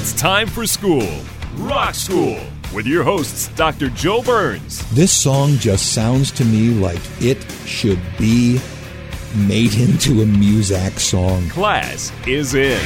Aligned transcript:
It's 0.00 0.14
time 0.14 0.46
for 0.46 0.66
school. 0.66 1.06
Rock 1.56 1.94
School 1.94 2.40
with 2.74 2.86
your 2.86 3.04
hosts, 3.04 3.48
Dr. 3.48 3.90
Joe 3.90 4.22
Burns. 4.22 4.82
This 4.92 5.12
song 5.12 5.56
just 5.58 5.92
sounds 5.92 6.30
to 6.30 6.44
me 6.46 6.70
like 6.70 7.02
it 7.20 7.36
should 7.66 8.00
be 8.18 8.58
made 9.36 9.74
into 9.74 10.22
a 10.22 10.24
Muzak 10.24 10.98
song. 10.98 11.46
Class 11.50 12.10
is 12.26 12.54
in. 12.54 12.80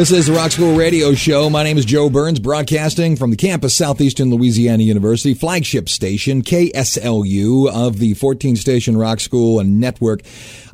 This 0.00 0.12
is 0.12 0.28
the 0.28 0.32
Rock 0.32 0.50
School 0.50 0.74
Radio 0.78 1.12
Show. 1.12 1.50
My 1.50 1.62
name 1.62 1.76
is 1.76 1.84
Joe 1.84 2.08
Burns, 2.08 2.38
broadcasting 2.38 3.16
from 3.16 3.30
the 3.30 3.36
campus 3.36 3.74
Southeastern 3.74 4.30
Louisiana 4.30 4.82
University, 4.82 5.34
flagship 5.34 5.90
station 5.90 6.40
KSLU 6.40 7.70
of 7.70 7.98
the 7.98 8.14
14 8.14 8.56
station 8.56 8.96
Rock 8.96 9.20
School 9.20 9.60
and 9.60 9.78
Network. 9.78 10.22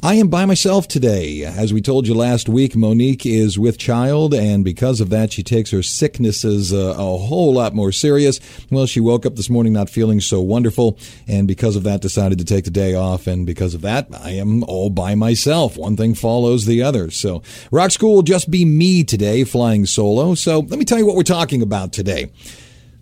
I 0.02 0.14
am 0.14 0.28
by 0.28 0.44
myself 0.44 0.86
today. 0.86 1.42
As 1.42 1.72
we 1.72 1.80
told 1.80 2.06
you 2.06 2.14
last 2.14 2.48
week, 2.48 2.76
Monique 2.76 3.24
is 3.24 3.58
with 3.58 3.78
child, 3.78 4.34
and 4.34 4.62
because 4.62 5.00
of 5.00 5.08
that, 5.08 5.32
she 5.32 5.42
takes 5.42 5.70
her 5.70 5.82
sicknesses 5.82 6.72
uh, 6.72 6.94
a 6.96 7.16
whole 7.16 7.54
lot 7.54 7.74
more 7.74 7.90
serious. 7.90 8.38
Well, 8.70 8.86
she 8.86 9.00
woke 9.00 9.24
up 9.24 9.36
this 9.36 9.50
morning 9.50 9.72
not 9.72 9.88
feeling 9.88 10.20
so 10.20 10.40
wonderful, 10.42 10.98
and 11.26 11.48
because 11.48 11.76
of 11.76 11.82
that, 11.84 12.02
decided 12.02 12.38
to 12.38 12.44
take 12.44 12.64
the 12.64 12.70
day 12.70 12.94
off. 12.94 13.26
And 13.26 13.46
because 13.46 13.74
of 13.74 13.80
that, 13.80 14.06
I 14.12 14.30
am 14.32 14.62
all 14.64 14.90
by 14.90 15.14
myself. 15.14 15.78
One 15.78 15.96
thing 15.96 16.14
follows 16.14 16.66
the 16.66 16.82
other. 16.82 17.10
So, 17.10 17.42
Rock 17.72 17.90
School 17.90 18.16
will 18.16 18.22
just 18.22 18.50
be 18.50 18.66
me 18.66 19.02
today, 19.02 19.15
flying 19.44 19.86
solo. 19.86 20.34
So, 20.34 20.60
let 20.60 20.78
me 20.78 20.84
tell 20.84 20.98
you 20.98 21.06
what 21.06 21.16
we're 21.16 21.22
talking 21.22 21.62
about 21.62 21.92
today. 21.92 22.30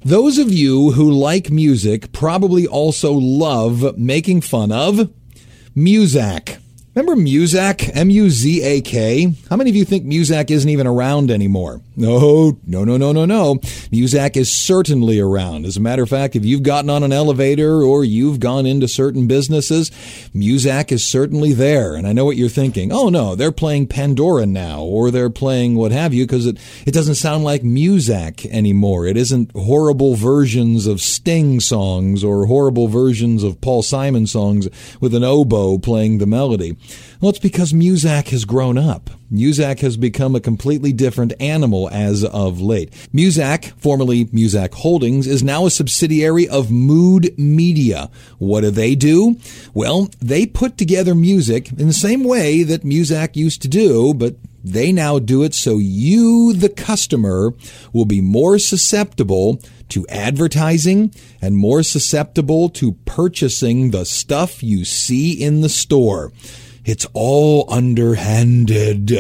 Those 0.05 0.39
of 0.39 0.53
you 0.53 0.91
who 0.93 1.11
like 1.11 1.51
music 1.51 2.13
probably 2.13 2.67
also 2.67 3.13
love 3.13 3.97
making 3.97 4.43
fun 4.43 4.71
of 4.71 5.11
Muzak. 5.75 6.59
Remember 6.95 7.21
Muzak? 7.21 7.91
M 7.95 8.11
U 8.11 8.31
Z 8.31 8.63
A 8.63 8.81
K? 8.83 9.35
How 9.49 9.57
many 9.57 9.71
of 9.71 9.77
you 9.77 9.85
think 9.85 10.05
Muzak 10.05 10.51
isn't 10.51 10.69
even 10.69 10.87
around 10.87 11.31
anymore? 11.31 11.81
No, 11.97 12.59
no, 12.67 12.85
no, 12.85 12.97
no, 12.97 13.13
no, 13.13 13.25
no. 13.25 13.55
Muzak 13.93 14.37
is 14.37 14.51
certainly 14.51 15.21
around. 15.21 15.65
As 15.65 15.77
a 15.77 15.81
matter 15.81 16.03
of 16.03 16.09
fact, 16.09 16.35
if 16.35 16.45
you've 16.45 16.65
gotten 16.65 16.91
on 16.91 17.05
an 17.05 17.13
elevator 17.13 17.83
or 17.83 18.05
you've 18.05 18.41
gone 18.41 18.67
into 18.67 18.89
certain 18.89 19.29
businesses, 19.29 19.91
Muzak 20.35 20.91
is 20.91 21.05
certainly 21.05 21.53
there. 21.53 21.95
And 21.95 22.07
I 22.07 22.13
know 22.13 22.25
what 22.25 22.37
you're 22.37 22.49
thinking. 22.49 22.91
Oh 22.91 23.11
no, 23.11 23.37
they're 23.37 23.53
playing 23.53 23.87
Pandora 23.87 24.45
now, 24.45 24.83
or 24.83 25.13
they're 25.13 25.31
playing 25.31 25.77
what 25.77 25.93
have 25.93 26.13
you, 26.13 26.27
because 26.27 26.47
it, 26.47 26.59
it 26.85 26.93
doesn't 26.93 27.15
sound 27.15 27.45
like 27.45 27.63
Muzak 27.63 28.45
anymore. 28.47 29.07
It 29.07 29.17
isn't 29.17 29.53
horrible 29.53 30.17
versions 30.17 30.89
of 30.89 31.01
Sting 31.01 31.61
songs 31.61 32.25
or 32.25 32.47
horrible 32.47 32.89
versions 32.89 33.45
of 33.45 33.61
Paul 33.61 33.83
Simon 33.85 34.27
songs 34.27 34.69
with 35.01 35.15
an 35.15 35.23
oboe 35.23 35.79
playing 35.79 36.19
the 36.19 36.27
melody. 36.27 36.77
Well, 37.21 37.31
it's 37.31 37.39
because 37.39 37.73
Muzak 37.73 38.31
has 38.31 38.45
grown 38.45 38.79
up. 38.79 39.11
Muzak 39.33 39.81
has 39.81 39.97
become 39.97 40.35
a 40.35 40.41
completely 40.41 40.93
different 40.93 41.33
animal 41.41 41.89
as 41.91 42.25
of 42.25 42.61
late. 42.61 42.93
Muzak, 43.13 43.73
formerly 43.79 44.27
Muzak 44.27 44.75
Holdings, 44.75 45.27
is 45.27 45.43
now 45.43 45.67
a 45.67 45.71
subsidiary 45.71 46.49
of 46.49 46.71
Mood 46.71 47.37
Media. 47.39 48.11
What 48.39 48.63
do 48.63 48.71
they 48.71 48.95
do? 48.95 49.37
Well, 49.73 50.11
they 50.21 50.47
put 50.47 50.79
together 50.79 51.15
music 51.15 51.71
in 51.73 51.87
the 51.87 51.93
same 51.93 52.25
way 52.25 52.63
that 52.63 52.83
Muzak 52.83 53.37
used 53.37 53.63
to 53.63 53.69
do, 53.69 54.15
but 54.15 54.37
they 54.65 54.93
now 54.93 55.19
do 55.19 55.43
it 55.43 55.53
so 55.55 55.77
you, 55.77 56.55
the 56.55 56.71
customer, 56.71 57.53
will 57.93 58.07
be 58.07 58.23
more 58.23 58.59
susceptible 58.59 59.61
to 59.91 60.07
advertising 60.09 61.15
and 61.43 61.57
more 61.57 61.83
susceptible 61.83 62.71
to 62.71 62.93
purchasing 63.05 63.91
the 63.91 64.07
stuff 64.07 64.63
you 64.63 64.85
see 64.87 65.33
in 65.33 65.61
the 65.61 65.69
store. 65.69 66.33
It's 66.85 67.07
all 67.13 67.67
underhanded. 67.73 69.13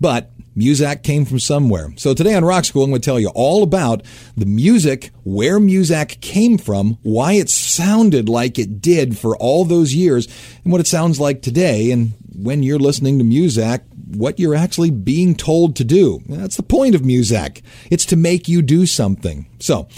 But 0.00 0.30
Muzak 0.56 1.02
came 1.02 1.24
from 1.24 1.38
somewhere. 1.38 1.92
So 1.96 2.12
today 2.12 2.34
on 2.34 2.44
Rock 2.44 2.64
School, 2.64 2.84
I'm 2.84 2.90
going 2.90 3.00
to 3.00 3.04
tell 3.04 3.20
you 3.20 3.30
all 3.34 3.62
about 3.62 4.02
the 4.36 4.46
music, 4.46 5.10
where 5.24 5.58
Muzak 5.58 6.20
came 6.20 6.58
from, 6.58 6.98
why 7.02 7.34
it 7.34 7.48
sounded 7.48 8.28
like 8.28 8.58
it 8.58 8.80
did 8.80 9.16
for 9.16 9.36
all 9.36 9.64
those 9.64 9.94
years, 9.94 10.26
and 10.64 10.72
what 10.72 10.80
it 10.80 10.86
sounds 10.86 11.20
like 11.20 11.42
today. 11.42 11.90
And 11.90 12.12
when 12.34 12.62
you're 12.62 12.78
listening 12.78 13.18
to 13.18 13.24
Muzak, 13.24 13.82
what 14.16 14.40
you're 14.40 14.56
actually 14.56 14.90
being 14.90 15.34
told 15.34 15.76
to 15.76 15.84
do. 15.84 16.20
That's 16.28 16.56
the 16.56 16.62
point 16.62 16.94
of 16.94 17.02
Muzak. 17.02 17.62
It's 17.90 18.06
to 18.06 18.16
make 18.16 18.48
you 18.48 18.60
do 18.60 18.86
something. 18.86 19.46
So, 19.60 19.88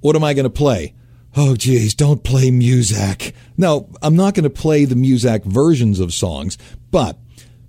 what 0.00 0.16
am 0.16 0.24
I 0.24 0.32
going 0.32 0.44
to 0.44 0.50
play? 0.50 0.94
Oh, 1.40 1.54
geez, 1.54 1.94
don't 1.94 2.24
play 2.24 2.50
Muzak. 2.50 3.32
No, 3.56 3.88
I'm 4.02 4.16
not 4.16 4.34
going 4.34 4.42
to 4.42 4.50
play 4.50 4.84
the 4.84 4.96
Muzak 4.96 5.44
versions 5.44 6.00
of 6.00 6.12
songs, 6.12 6.58
but 6.90 7.16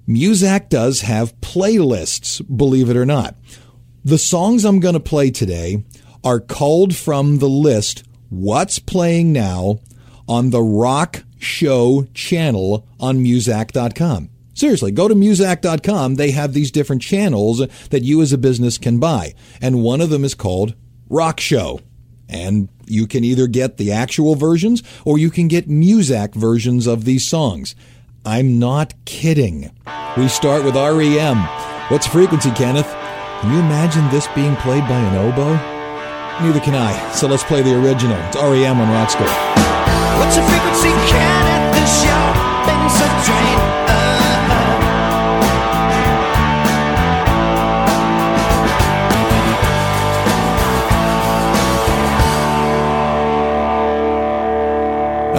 Muzak 0.07 0.69
does 0.69 1.01
have 1.01 1.39
playlists, 1.39 2.41
believe 2.57 2.89
it 2.89 2.97
or 2.97 3.05
not. 3.05 3.35
The 4.03 4.17
songs 4.17 4.65
I'm 4.65 4.79
going 4.79 4.95
to 4.95 4.99
play 4.99 5.29
today 5.29 5.83
are 6.23 6.39
culled 6.39 6.95
from 6.95 7.37
the 7.37 7.47
list 7.47 8.03
What's 8.29 8.79
Playing 8.79 9.33
Now 9.33 9.81
on 10.27 10.49
the 10.49 10.63
Rock 10.63 11.23
Show 11.37 12.07
channel 12.15 12.87
on 12.99 13.23
Muzak.com. 13.23 14.31
Seriously, 14.55 14.91
go 14.91 15.07
to 15.07 15.13
Muzak.com. 15.13 16.15
They 16.15 16.31
have 16.31 16.53
these 16.53 16.71
different 16.71 17.03
channels 17.03 17.59
that 17.91 18.01
you 18.01 18.23
as 18.23 18.33
a 18.33 18.39
business 18.39 18.79
can 18.79 18.97
buy. 18.97 19.35
And 19.61 19.83
one 19.83 20.01
of 20.01 20.09
them 20.09 20.25
is 20.25 20.33
called 20.33 20.73
Rock 21.07 21.39
Show. 21.39 21.81
And 22.27 22.69
you 22.89 23.07
can 23.07 23.23
either 23.23 23.47
get 23.47 23.77
the 23.77 23.91
actual 23.91 24.35
versions 24.35 24.83
or 25.05 25.17
you 25.17 25.29
can 25.29 25.47
get 25.47 25.69
Muzak 25.69 26.33
versions 26.35 26.87
of 26.87 27.05
these 27.05 27.27
songs. 27.27 27.75
I'm 28.25 28.59
not 28.59 28.93
kidding. 29.05 29.71
We 30.17 30.27
start 30.27 30.63
with 30.63 30.75
REM. 30.75 31.37
What's 31.89 32.07
frequency, 32.07 32.51
Kenneth? 32.51 32.87
Can 33.41 33.53
you 33.53 33.59
imagine 33.59 34.09
this 34.09 34.27
being 34.35 34.55
played 34.57 34.83
by 34.83 34.99
an 34.99 35.15
oboe? 35.15 35.55
Neither 36.45 36.59
can 36.59 36.75
I. 36.75 37.11
So 37.13 37.27
let's 37.27 37.43
play 37.43 37.61
the 37.61 37.75
original. 37.81 38.17
It's 38.27 38.35
REM 38.35 38.79
on 38.79 38.89
Rock 38.91 39.09
School. 39.09 39.27
What's 40.19 40.35
your 40.35 40.45
frequency? 40.45 40.89
At 40.89 41.71
the 41.71 41.85
show? 41.87 42.49
Been 42.67 42.89
so 42.89 43.07
drained. 43.25 43.78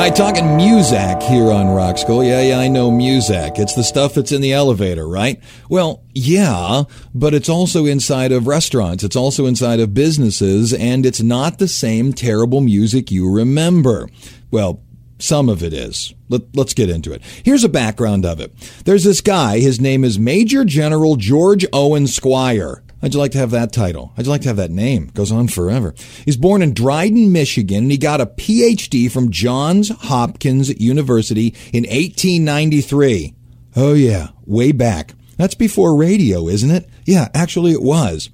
All 0.00 0.06
right, 0.06 0.16
talking 0.16 0.44
Muzak 0.44 1.22
here 1.24 1.50
on 1.50 1.68
Rock 1.68 1.98
School. 1.98 2.24
Yeah, 2.24 2.40
yeah, 2.40 2.58
I 2.58 2.68
know 2.68 2.90
Muzak. 2.90 3.58
It's 3.58 3.74
the 3.74 3.84
stuff 3.84 4.14
that's 4.14 4.32
in 4.32 4.40
the 4.40 4.54
elevator, 4.54 5.06
right? 5.06 5.38
Well, 5.68 6.02
yeah, 6.14 6.84
but 7.14 7.34
it's 7.34 7.50
also 7.50 7.84
inside 7.84 8.32
of 8.32 8.46
restaurants. 8.46 9.04
It's 9.04 9.14
also 9.14 9.44
inside 9.44 9.78
of 9.78 9.92
businesses, 9.92 10.72
and 10.72 11.04
it's 11.04 11.20
not 11.20 11.58
the 11.58 11.68
same 11.68 12.14
terrible 12.14 12.62
music 12.62 13.10
you 13.10 13.30
remember. 13.30 14.08
Well, 14.50 14.82
some 15.18 15.50
of 15.50 15.62
it 15.62 15.74
is. 15.74 16.14
Let, 16.30 16.44
us 16.56 16.72
get 16.72 16.88
into 16.88 17.12
it. 17.12 17.20
Here's 17.44 17.64
a 17.64 17.68
background 17.68 18.24
of 18.24 18.40
it. 18.40 18.56
There's 18.86 19.04
this 19.04 19.20
guy. 19.20 19.58
His 19.58 19.82
name 19.82 20.02
is 20.02 20.18
Major 20.18 20.64
General 20.64 21.16
George 21.16 21.66
Owen 21.74 22.04
Squier. 22.04 22.80
How'd 23.00 23.14
you 23.14 23.20
like 23.20 23.32
to 23.32 23.38
have 23.38 23.50
that 23.52 23.72
title? 23.72 24.12
How'd 24.14 24.26
you 24.26 24.30
like 24.30 24.42
to 24.42 24.48
have 24.48 24.58
that 24.58 24.70
name? 24.70 25.10
Goes 25.14 25.32
on 25.32 25.48
forever. 25.48 25.94
He's 26.24 26.36
born 26.36 26.60
in 26.60 26.74
Dryden, 26.74 27.32
Michigan, 27.32 27.84
and 27.84 27.90
he 27.90 27.96
got 27.96 28.20
a 28.20 28.26
PhD 28.26 29.10
from 29.10 29.30
Johns 29.30 29.88
Hopkins 29.88 30.68
University 30.78 31.54
in 31.72 31.84
1893. 31.84 33.34
Oh 33.76 33.94
yeah, 33.94 34.28
way 34.44 34.72
back. 34.72 35.14
That's 35.38 35.54
before 35.54 35.96
radio, 35.96 36.48
isn't 36.48 36.70
it? 36.70 36.88
Yeah, 37.06 37.28
actually 37.32 37.72
it 37.72 37.82
was. 37.82 38.28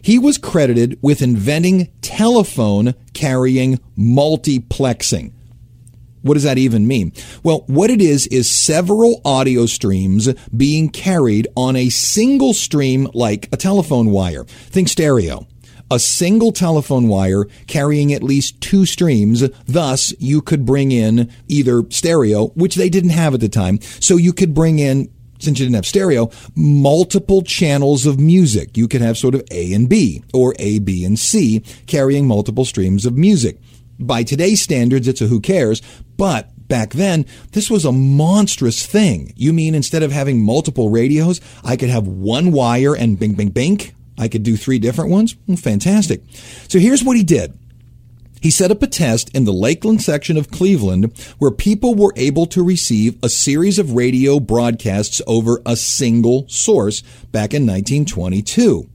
He 0.00 0.18
was 0.18 0.38
credited 0.38 0.98
with 1.02 1.20
inventing 1.20 1.90
telephone 2.02 2.94
carrying 3.14 3.78
multiplexing. 3.98 5.32
What 6.22 6.34
does 6.34 6.44
that 6.44 6.58
even 6.58 6.86
mean? 6.86 7.12
Well, 7.42 7.64
what 7.66 7.90
it 7.90 8.00
is 8.00 8.26
is 8.28 8.48
several 8.50 9.20
audio 9.24 9.66
streams 9.66 10.32
being 10.56 10.88
carried 10.88 11.48
on 11.56 11.76
a 11.76 11.88
single 11.88 12.54
stream 12.54 13.08
like 13.12 13.48
a 13.52 13.56
telephone 13.56 14.10
wire. 14.10 14.44
Think 14.44 14.88
stereo. 14.88 15.46
a 15.92 15.98
single 15.98 16.52
telephone 16.52 17.06
wire 17.06 17.44
carrying 17.66 18.12
at 18.14 18.22
least 18.22 18.60
two 18.60 18.86
streams. 18.86 19.48
Thus, 19.66 20.14
you 20.18 20.40
could 20.40 20.64
bring 20.64 20.90
in 20.90 21.30
either 21.48 21.82
stereo, 21.90 22.48
which 22.48 22.76
they 22.76 22.88
didn't 22.88 23.10
have 23.10 23.34
at 23.34 23.40
the 23.40 23.48
time. 23.48 23.78
So 24.00 24.16
you 24.16 24.32
could 24.32 24.54
bring 24.54 24.78
in 24.78 25.12
since 25.38 25.58
you 25.58 25.66
didn't 25.66 25.74
have 25.74 25.86
stereo, 25.86 26.30
multiple 26.54 27.42
channels 27.42 28.06
of 28.06 28.18
music. 28.18 28.76
You 28.76 28.86
could 28.86 29.00
have 29.02 29.18
sort 29.18 29.34
of 29.34 29.42
A 29.50 29.72
and 29.74 29.88
B 29.88 30.22
or 30.32 30.54
A, 30.58 30.78
B, 30.78 31.04
and 31.04 31.18
C 31.18 31.60
carrying 31.86 32.26
multiple 32.28 32.64
streams 32.64 33.04
of 33.04 33.16
music. 33.18 33.58
By 34.06 34.22
today's 34.22 34.60
standards, 34.60 35.08
it's 35.08 35.20
a 35.20 35.26
who 35.26 35.40
cares, 35.40 35.80
but 36.16 36.50
back 36.68 36.92
then, 36.92 37.26
this 37.52 37.70
was 37.70 37.84
a 37.84 37.92
monstrous 37.92 38.86
thing. 38.86 39.32
You 39.36 39.52
mean 39.52 39.74
instead 39.74 40.02
of 40.02 40.12
having 40.12 40.44
multiple 40.44 40.90
radios, 40.90 41.40
I 41.64 41.76
could 41.76 41.90
have 41.90 42.06
one 42.06 42.52
wire 42.52 42.94
and 42.94 43.18
bing, 43.18 43.34
bing, 43.34 43.50
bing? 43.50 43.80
I 44.18 44.28
could 44.28 44.42
do 44.42 44.56
three 44.56 44.78
different 44.78 45.10
ones? 45.10 45.34
Mm, 45.48 45.58
fantastic. 45.58 46.22
So 46.68 46.78
here's 46.78 47.04
what 47.04 47.16
he 47.16 47.22
did. 47.22 47.58
He 48.40 48.50
set 48.50 48.72
up 48.72 48.82
a 48.82 48.88
test 48.88 49.34
in 49.36 49.44
the 49.44 49.52
Lakeland 49.52 50.02
section 50.02 50.36
of 50.36 50.50
Cleveland 50.50 51.16
where 51.38 51.52
people 51.52 51.94
were 51.94 52.12
able 52.16 52.46
to 52.46 52.64
receive 52.64 53.16
a 53.22 53.28
series 53.28 53.78
of 53.78 53.92
radio 53.92 54.40
broadcasts 54.40 55.22
over 55.28 55.62
a 55.64 55.76
single 55.76 56.48
source 56.48 57.02
back 57.30 57.54
in 57.54 57.62
1922. 57.62 58.88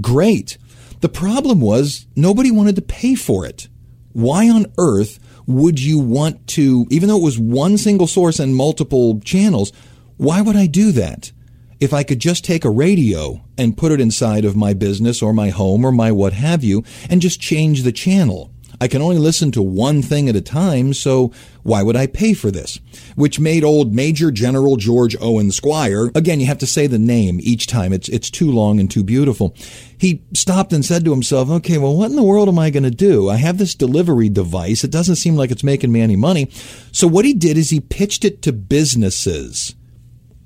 Great. 0.00 0.58
The 1.00 1.08
problem 1.08 1.60
was 1.60 2.06
nobody 2.16 2.50
wanted 2.50 2.74
to 2.76 2.82
pay 2.82 3.14
for 3.14 3.46
it. 3.46 3.68
Why 4.12 4.48
on 4.48 4.66
earth 4.78 5.18
would 5.46 5.80
you 5.80 5.98
want 5.98 6.46
to, 6.48 6.86
even 6.90 7.08
though 7.08 7.18
it 7.18 7.24
was 7.24 7.38
one 7.38 7.78
single 7.78 8.06
source 8.06 8.38
and 8.38 8.54
multiple 8.54 9.20
channels, 9.20 9.72
why 10.16 10.40
would 10.40 10.56
I 10.56 10.66
do 10.66 10.92
that? 10.92 11.32
if 11.80 11.94
I 11.94 12.02
could 12.02 12.18
just 12.20 12.44
take 12.44 12.64
a 12.64 12.70
radio 12.70 13.42
and 13.56 13.76
put 13.76 13.90
it 13.90 14.00
inside 14.00 14.44
of 14.44 14.54
my 14.54 14.74
business 14.74 15.22
or 15.22 15.32
my 15.32 15.48
home 15.48 15.84
or 15.84 15.90
my 15.90 16.12
what 16.12 16.34
have 16.34 16.62
you 16.62 16.84
and 17.08 17.22
just 17.22 17.40
change 17.40 17.82
the 17.82 17.90
channel. 17.90 18.52
I 18.80 18.86
can 18.86 19.02
only 19.02 19.18
listen 19.18 19.50
to 19.52 19.62
one 19.62 20.02
thing 20.02 20.28
at 20.28 20.36
a 20.36 20.40
time, 20.40 20.92
so 20.94 21.32
why 21.62 21.82
would 21.82 21.96
I 21.96 22.06
pay 22.06 22.34
for 22.34 22.50
this? 22.50 22.78
Which 23.16 23.40
made 23.40 23.64
old 23.64 23.94
Major 23.94 24.30
General 24.30 24.76
George 24.76 25.16
Owen 25.20 25.48
Squier, 25.48 26.14
again, 26.16 26.40
you 26.40 26.46
have 26.46 26.58
to 26.58 26.66
say 26.66 26.86
the 26.86 26.98
name 26.98 27.38
each 27.42 27.66
time. 27.66 27.92
It's, 27.92 28.08
it's 28.08 28.30
too 28.30 28.50
long 28.50 28.80
and 28.80 28.90
too 28.90 29.02
beautiful. 29.02 29.54
He 29.98 30.22
stopped 30.34 30.72
and 30.72 30.84
said 30.84 31.04
to 31.04 31.10
himself, 31.10 31.50
okay, 31.50 31.78
well, 31.78 31.96
what 31.96 32.10
in 32.10 32.16
the 32.16 32.22
world 32.22 32.48
am 32.48 32.58
I 32.58 32.70
going 32.70 32.84
to 32.84 32.90
do? 32.90 33.28
I 33.28 33.36
have 33.36 33.58
this 33.58 33.74
delivery 33.74 34.28
device. 34.28 34.84
It 34.84 34.90
doesn't 34.90 35.16
seem 35.16 35.36
like 35.36 35.50
it's 35.50 35.64
making 35.64 35.92
me 35.92 36.00
any 36.00 36.16
money. 36.16 36.48
So 36.92 37.06
what 37.06 37.24
he 37.24 37.34
did 37.34 37.56
is 37.56 37.70
he 37.70 37.80
pitched 37.80 38.24
it 38.24 38.42
to 38.42 38.52
businesses. 38.52 39.74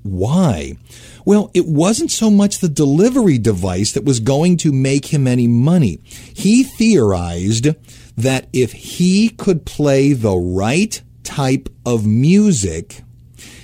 Why? 0.03 0.77
Well, 1.25 1.49
it 1.55 1.65
wasn't 1.65 2.11
so 2.11 2.29
much 2.29 2.59
the 2.59 2.69
delivery 2.69 3.39
device 3.39 3.91
that 3.93 4.05
was 4.05 4.19
going 4.19 4.57
to 4.57 4.71
make 4.71 5.07
him 5.07 5.25
any 5.25 5.47
money. 5.47 5.99
He 6.05 6.63
theorized 6.63 7.69
that 8.17 8.47
if 8.53 8.71
he 8.73 9.29
could 9.29 9.65
play 9.65 10.13
the 10.13 10.35
right 10.35 11.01
type 11.23 11.69
of 11.85 12.05
music, 12.05 13.03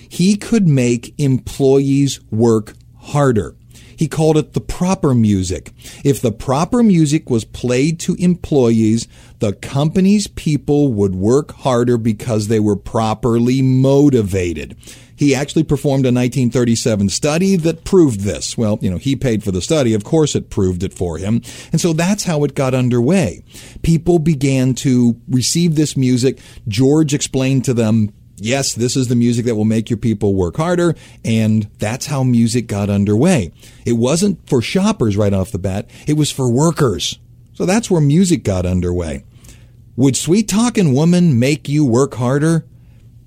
he 0.09 0.35
could 0.35 0.67
make 0.67 1.13
employees 1.19 2.19
work 2.31 2.73
harder. 2.97 3.55
He 3.95 4.07
called 4.07 4.35
it 4.35 4.53
the 4.53 4.61
proper 4.61 5.13
music. 5.13 5.71
If 6.03 6.21
the 6.21 6.31
proper 6.31 6.81
music 6.81 7.29
was 7.29 7.45
played 7.45 7.99
to 7.99 8.15
employees, 8.15 9.07
the 9.37 9.53
company's 9.53 10.25
people 10.25 10.91
would 10.91 11.13
work 11.13 11.51
harder 11.51 11.97
because 11.97 12.47
they 12.47 12.59
were 12.59 12.75
properly 12.75 13.61
motivated. 13.61 14.75
He 15.21 15.35
actually 15.35 15.65
performed 15.65 16.05
a 16.05 16.09
1937 16.09 17.09
study 17.09 17.55
that 17.57 17.83
proved 17.83 18.21
this. 18.21 18.57
Well, 18.57 18.79
you 18.81 18.89
know, 18.89 18.97
he 18.97 19.15
paid 19.15 19.43
for 19.43 19.51
the 19.51 19.61
study. 19.61 19.93
Of 19.93 20.03
course, 20.03 20.33
it 20.33 20.49
proved 20.49 20.81
it 20.81 20.95
for 20.95 21.19
him. 21.19 21.43
And 21.71 21.79
so 21.79 21.93
that's 21.93 22.23
how 22.23 22.43
it 22.43 22.55
got 22.55 22.73
underway. 22.73 23.43
People 23.83 24.17
began 24.17 24.73
to 24.77 25.21
receive 25.29 25.75
this 25.75 25.95
music. 25.95 26.39
George 26.67 27.13
explained 27.13 27.65
to 27.65 27.75
them 27.75 28.11
yes, 28.37 28.73
this 28.73 28.97
is 28.97 29.09
the 29.09 29.15
music 29.15 29.45
that 29.45 29.53
will 29.53 29.63
make 29.63 29.91
your 29.91 29.97
people 29.97 30.33
work 30.33 30.57
harder. 30.57 30.95
And 31.23 31.69
that's 31.77 32.07
how 32.07 32.23
Muzak 32.23 32.65
got 32.65 32.89
underway. 32.89 33.53
It 33.85 33.93
wasn't 33.93 34.49
for 34.49 34.59
shoppers 34.59 35.15
right 35.15 35.33
off 35.33 35.51
the 35.51 35.59
bat. 35.59 35.87
It 36.07 36.17
was 36.17 36.31
for 36.31 36.51
workers. 36.51 37.19
So 37.53 37.67
that's 37.67 37.91
where 37.91 38.01
Muzak 38.01 38.41
got 38.41 38.65
underway. 38.65 39.23
Would 39.95 40.15
sweet 40.15 40.49
talking 40.49 40.95
woman 40.95 41.37
make 41.37 41.69
you 41.69 41.85
work 41.85 42.15
harder? 42.15 42.65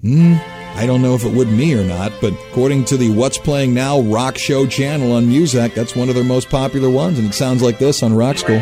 Hmm. 0.02 0.38
I 0.76 0.86
don't 0.86 1.02
know 1.02 1.14
if 1.14 1.24
it 1.24 1.32
would 1.32 1.48
me 1.48 1.72
or 1.74 1.84
not, 1.84 2.12
but 2.20 2.32
according 2.50 2.84
to 2.86 2.96
the 2.96 3.10
What's 3.10 3.38
Playing 3.38 3.74
Now 3.74 4.00
Rock 4.00 4.36
Show 4.36 4.66
channel 4.66 5.12
on 5.12 5.26
Muzak, 5.26 5.72
that's 5.72 5.94
one 5.94 6.08
of 6.08 6.16
their 6.16 6.24
most 6.24 6.50
popular 6.50 6.90
ones, 6.90 7.16
and 7.18 7.28
it 7.28 7.34
sounds 7.34 7.62
like 7.62 7.78
this 7.78 8.02
on 8.02 8.12
Rock 8.12 8.38
School. 8.38 8.60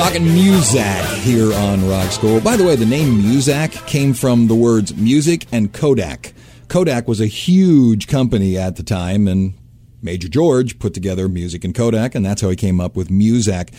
Talking 0.00 0.22
Muzak 0.22 1.18
here 1.18 1.52
on 1.52 1.86
Rock 1.86 2.10
School. 2.10 2.40
By 2.40 2.56
the 2.56 2.64
way, 2.64 2.74
the 2.74 2.86
name 2.86 3.20
Muzak 3.20 3.86
came 3.86 4.14
from 4.14 4.46
the 4.46 4.54
words 4.54 4.96
music 4.96 5.44
and 5.52 5.70
Kodak. 5.74 6.32
Kodak 6.68 7.06
was 7.06 7.20
a 7.20 7.26
huge 7.26 8.06
company 8.06 8.56
at 8.56 8.76
the 8.76 8.82
time, 8.82 9.28
and 9.28 9.52
Major 10.00 10.28
George 10.28 10.78
put 10.78 10.94
together 10.94 11.28
music 11.28 11.64
and 11.64 11.74
Kodak, 11.74 12.14
and 12.14 12.24
that's 12.24 12.40
how 12.40 12.48
he 12.48 12.56
came 12.56 12.80
up 12.80 12.96
with 12.96 13.10
Muzak. 13.10 13.74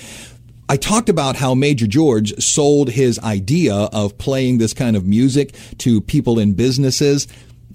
I 0.69 0.77
talked 0.77 1.09
about 1.09 1.37
how 1.37 1.55
Major 1.55 1.87
George 1.87 2.39
sold 2.39 2.91
his 2.91 3.17
idea 3.21 3.73
of 3.73 4.19
playing 4.19 4.59
this 4.59 4.75
kind 4.75 4.95
of 4.95 5.07
music 5.07 5.55
to 5.79 6.01
people 6.01 6.37
in 6.37 6.53
businesses. 6.53 7.27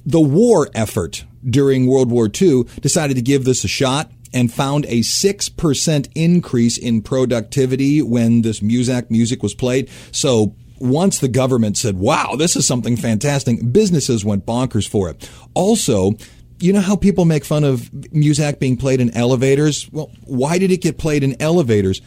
The 0.04 0.20
war 0.20 0.68
effort 0.72 1.24
during 1.50 1.88
World 1.88 2.12
War 2.12 2.30
II 2.32 2.62
decided 2.80 3.16
to 3.16 3.22
give 3.22 3.44
this 3.44 3.64
a 3.64 3.68
shot 3.68 4.12
and 4.32 4.52
found 4.52 4.84
a 4.86 5.00
6% 5.00 6.08
increase 6.14 6.78
in 6.78 7.02
productivity 7.02 8.02
when 8.02 8.42
this 8.42 8.60
Muzak 8.60 9.10
music 9.10 9.42
was 9.42 9.54
played. 9.54 9.88
So 10.12 10.54
once 10.78 11.18
the 11.18 11.28
government 11.28 11.76
said, 11.76 11.96
wow, 11.96 12.34
this 12.36 12.56
is 12.56 12.66
something 12.66 12.96
fantastic, 12.96 13.72
businesses 13.72 14.24
went 14.24 14.46
bonkers 14.46 14.88
for 14.88 15.08
it. 15.08 15.30
Also, 15.54 16.12
you 16.58 16.72
know 16.72 16.80
how 16.80 16.96
people 16.96 17.24
make 17.24 17.44
fun 17.44 17.64
of 17.64 17.90
Muzak 17.92 18.58
being 18.58 18.76
played 18.76 19.00
in 19.00 19.14
elevators? 19.16 19.90
Well, 19.92 20.10
why 20.24 20.58
did 20.58 20.70
it 20.70 20.80
get 20.80 20.98
played 20.98 21.22
in 21.22 21.40
elevators? 21.40 22.00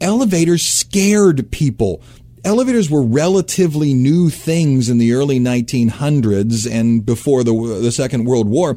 Elevators 0.00 0.62
scared 0.62 1.50
people. 1.50 2.02
Elevators 2.44 2.88
were 2.88 3.02
relatively 3.02 3.92
new 3.92 4.30
things 4.30 4.88
in 4.88 4.98
the 4.98 5.12
early 5.12 5.38
1900s 5.38 6.70
and 6.70 7.04
before 7.04 7.44
the, 7.44 7.52
the 7.82 7.92
Second 7.92 8.24
World 8.24 8.48
War. 8.48 8.76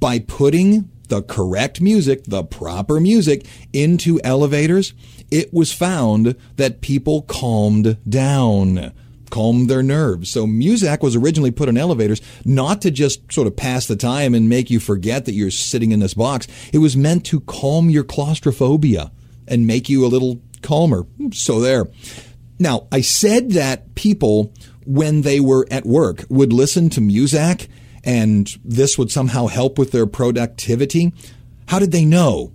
By 0.00 0.20
putting 0.20 0.88
the 1.08 1.22
correct 1.22 1.80
music, 1.80 2.24
the 2.24 2.44
proper 2.44 3.00
music 3.00 3.46
into 3.72 4.20
elevators, 4.22 4.94
it 5.30 5.52
was 5.52 5.72
found 5.72 6.36
that 6.56 6.80
people 6.80 7.22
calmed 7.22 7.98
down 8.08 8.92
calmed 9.30 9.68
their 9.68 9.82
nerves. 9.82 10.30
So 10.30 10.46
Muzak 10.46 11.02
was 11.02 11.14
originally 11.14 11.50
put 11.50 11.68
in 11.68 11.76
elevators 11.76 12.22
not 12.46 12.80
to 12.82 12.90
just 12.90 13.30
sort 13.30 13.46
of 13.46 13.56
pass 13.56 13.86
the 13.86 13.96
time 13.96 14.34
and 14.34 14.48
make 14.48 14.70
you 14.70 14.80
forget 14.80 15.26
that 15.26 15.34
you're 15.34 15.50
sitting 15.50 15.92
in 15.92 16.00
this 16.00 16.14
box. 16.14 16.48
It 16.72 16.78
was 16.78 16.96
meant 16.96 17.26
to 17.26 17.40
calm 17.40 17.90
your 17.90 18.04
claustrophobia 18.04 19.12
and 19.46 19.66
make 19.66 19.88
you 19.88 20.04
a 20.04 20.08
little 20.08 20.40
calmer. 20.62 21.06
So 21.32 21.60
there. 21.60 21.88
Now, 22.58 22.88
I 22.90 23.02
said 23.02 23.52
that 23.52 23.94
people 23.94 24.52
when 24.84 25.22
they 25.22 25.38
were 25.38 25.66
at 25.70 25.84
work 25.84 26.24
would 26.28 26.52
listen 26.52 26.90
to 26.90 27.00
Muzak 27.00 27.68
and 28.04 28.48
this 28.64 28.98
would 28.98 29.10
somehow 29.10 29.46
help 29.46 29.78
with 29.78 29.92
their 29.92 30.06
productivity. 30.06 31.12
How 31.66 31.78
did 31.78 31.92
they 31.92 32.04
know? 32.04 32.52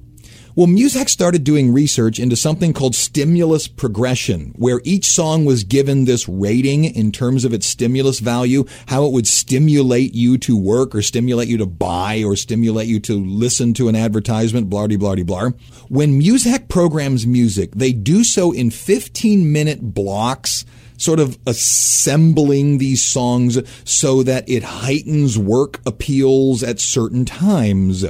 Well, 0.55 0.67
Muzak 0.67 1.09
started 1.09 1.43
doing 1.43 1.73
research 1.73 2.19
into 2.19 2.35
something 2.35 2.73
called 2.73 2.93
stimulus 2.93 3.67
progression, 3.67 4.53
where 4.55 4.81
each 4.83 5.05
song 5.05 5.45
was 5.45 5.63
given 5.63 6.05
this 6.05 6.29
rating 6.29 6.85
in 6.85 7.12
terms 7.12 7.43
of 7.43 7.53
its 7.53 7.65
stimulus 7.65 8.19
value, 8.19 8.65
how 8.85 9.03
it 9.05 9.13
would 9.13 9.25
stimulate 9.25 10.13
you 10.13 10.38
to 10.38 10.55
work 10.55 10.93
or 10.93 11.01
stimulate 11.01 11.47
you 11.47 11.57
to 11.57 11.65
buy 11.65 12.21
or 12.23 12.35
stimulate 12.35 12.88
you 12.88 13.00
to 13.00 13.15
listen 13.15 13.73
to 13.73 13.88
an 13.88 13.95
advertisement, 13.95 14.69
blah, 14.69 14.85
blah, 14.85 14.97
blah, 14.97 15.15
blah. 15.23 15.50
When 15.89 16.21
Muzak 16.21 16.69
programs 16.69 17.25
music, 17.25 17.71
they 17.71 17.91
do 17.91 18.23
so 18.23 18.51
in 18.51 18.69
15 18.69 19.51
minute 19.51 19.81
blocks 19.81 20.65
sort 21.03 21.19
of 21.19 21.38
assembling 21.45 22.77
these 22.77 23.03
songs 23.03 23.60
so 23.83 24.24
that 24.24 24.48
it 24.48 24.63
heightens 24.63 25.38
work 25.38 25.81
appeals 25.86 26.63
at 26.63 26.79
certain 26.79 27.25
times. 27.25 28.05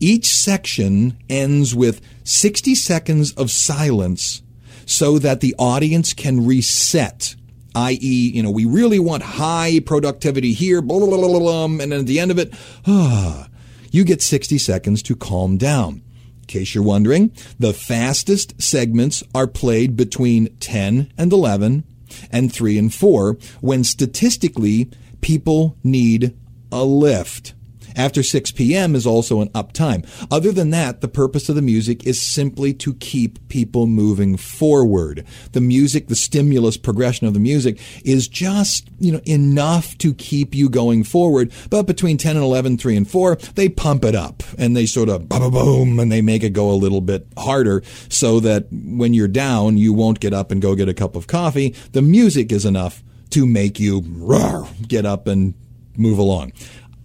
Each 0.00 0.26
section 0.26 1.16
ends 1.28 1.74
with 1.74 2.00
60 2.24 2.74
seconds 2.74 3.32
of 3.32 3.50
silence 3.50 4.42
so 4.86 5.18
that 5.18 5.40
the 5.40 5.54
audience 5.58 6.12
can 6.12 6.46
reset 6.46 7.34
i.e., 7.74 8.32
you 8.34 8.42
know, 8.42 8.50
we 8.50 8.64
really 8.64 8.98
want 8.98 9.22
high 9.22 9.78
productivity 9.78 10.52
here, 10.52 10.82
blah, 10.82 10.98
blah, 10.98 11.16
blah, 11.16 11.38
blah, 11.38 11.64
and 11.64 11.80
then 11.80 11.92
at 11.92 12.06
the 12.06 12.18
end 12.18 12.30
of 12.30 12.38
it, 12.38 12.52
ah, 12.86 13.48
you 13.92 14.04
get 14.04 14.20
60 14.20 14.58
seconds 14.58 15.02
to 15.02 15.14
calm 15.14 15.56
down. 15.56 16.02
In 16.40 16.46
case 16.46 16.74
you're 16.74 16.82
wondering, 16.82 17.30
the 17.58 17.72
fastest 17.72 18.60
segments 18.60 19.22
are 19.34 19.46
played 19.46 19.96
between 19.96 20.56
10 20.56 21.12
and 21.16 21.32
11 21.32 21.84
and 22.30 22.52
3 22.52 22.78
and 22.78 22.94
4 22.94 23.36
when 23.60 23.84
statistically 23.84 24.90
people 25.20 25.76
need 25.82 26.36
a 26.70 26.84
lift. 26.84 27.54
After 27.98 28.22
6 28.22 28.52
p.m. 28.52 28.94
is 28.94 29.06
also 29.06 29.40
an 29.40 29.48
uptime. 29.48 30.06
Other 30.30 30.52
than 30.52 30.70
that, 30.70 31.00
the 31.00 31.08
purpose 31.08 31.48
of 31.48 31.56
the 31.56 31.62
music 31.62 32.06
is 32.06 32.22
simply 32.22 32.72
to 32.74 32.94
keep 32.94 33.48
people 33.48 33.88
moving 33.88 34.36
forward. 34.36 35.26
The 35.50 35.60
music, 35.60 36.06
the 36.06 36.14
stimulus 36.14 36.76
progression 36.76 37.26
of 37.26 37.34
the 37.34 37.40
music 37.40 37.80
is 38.04 38.28
just, 38.28 38.88
you 39.00 39.10
know, 39.10 39.20
enough 39.24 39.98
to 39.98 40.14
keep 40.14 40.54
you 40.54 40.68
going 40.68 41.02
forward. 41.02 41.52
But 41.70 41.88
between 41.88 42.18
10 42.18 42.36
and 42.36 42.44
11, 42.44 42.78
3 42.78 42.96
and 42.96 43.10
4, 43.10 43.34
they 43.56 43.68
pump 43.68 44.04
it 44.04 44.14
up 44.14 44.44
and 44.56 44.76
they 44.76 44.86
sort 44.86 45.08
of 45.08 45.28
boom, 45.28 45.50
boom, 45.50 45.98
and 45.98 46.12
they 46.12 46.22
make 46.22 46.44
it 46.44 46.52
go 46.52 46.70
a 46.70 46.78
little 46.78 47.00
bit 47.00 47.26
harder 47.36 47.82
so 48.08 48.38
that 48.40 48.68
when 48.70 49.12
you're 49.12 49.26
down, 49.26 49.76
you 49.76 49.92
won't 49.92 50.20
get 50.20 50.32
up 50.32 50.52
and 50.52 50.62
go 50.62 50.76
get 50.76 50.88
a 50.88 50.94
cup 50.94 51.16
of 51.16 51.26
coffee. 51.26 51.74
The 51.92 52.02
music 52.02 52.52
is 52.52 52.64
enough 52.64 53.02
to 53.30 53.44
make 53.44 53.80
you 53.80 54.04
roar, 54.06 54.68
get 54.86 55.04
up 55.04 55.26
and 55.26 55.54
move 55.96 56.18
along. 56.18 56.52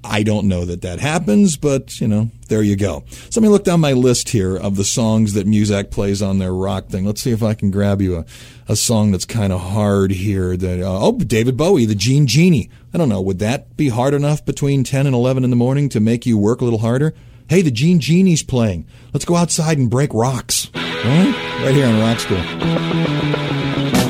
I 0.03 0.24
don't 0.24 0.48
know 0.48 0.65
that 0.65 0.81
that 0.81 1.00
happens, 1.00 1.55
but 1.57 2.00
you 2.01 2.07
know, 2.07 2.29
there 2.50 2.62
you 2.62 2.75
go. 2.75 3.03
So 3.29 3.39
let 3.39 3.43
me 3.43 3.50
look 3.50 3.63
down 3.63 3.79
my 3.79 3.93
list 3.93 4.29
here 4.29 4.55
of 4.55 4.75
the 4.75 4.83
songs 4.83 5.33
that 5.33 5.48
Muzak 5.48 5.91
plays 5.91 6.22
on 6.22 6.39
their 6.39 6.53
rock 6.53 6.88
thing. 6.88 7.05
Let's 7.05 7.22
see 7.22 7.31
if 7.31 7.41
I 7.41 7.53
can 7.53 7.72
grab 7.72 8.01
you 8.01 8.17
a, 8.17 8.25
a 8.67 8.75
song 8.75 9.12
that's 9.12 9.25
kind 9.25 9.53
of 9.53 9.62
hard 9.62 10.12
here. 10.12 10.57
That 10.57 10.81
uh, 10.81 11.00
oh, 11.01 11.17
David 11.17 11.57
Bowie, 11.57 11.86
the 11.86 11.95
Jean 11.95 12.27
Genie. 12.27 12.69
I 12.93 12.98
don't 12.98 13.10
know. 13.10 13.22
Would 13.22 13.39
that 13.39 13.77
be 13.77 13.89
hard 13.89 14.13
enough 14.13 14.45
between 14.45 14.83
ten 14.83 15.05
and 15.05 15.15
eleven 15.15 15.43
in 15.43 15.50
the 15.50 15.55
morning 15.55 15.89
to 15.89 16.00
make 16.00 16.25
you 16.25 16.38
work 16.38 16.62
a 16.62 16.63
little 16.63 16.79
harder? 16.79 17.13
Hey, 17.50 17.62
the 17.62 17.72
Jean 17.72 18.00
Genie's 18.00 18.43
playing. 18.43 18.88
Let's 19.13 19.25
go 19.25 19.36
outside 19.36 19.77
and 19.77 19.89
break 19.89 20.13
rocks. 20.13 20.69
Right, 20.74 21.62
right 21.63 21.74
here 21.74 21.88
on 21.88 22.00
Rock 22.00 22.19
School. 22.19 24.02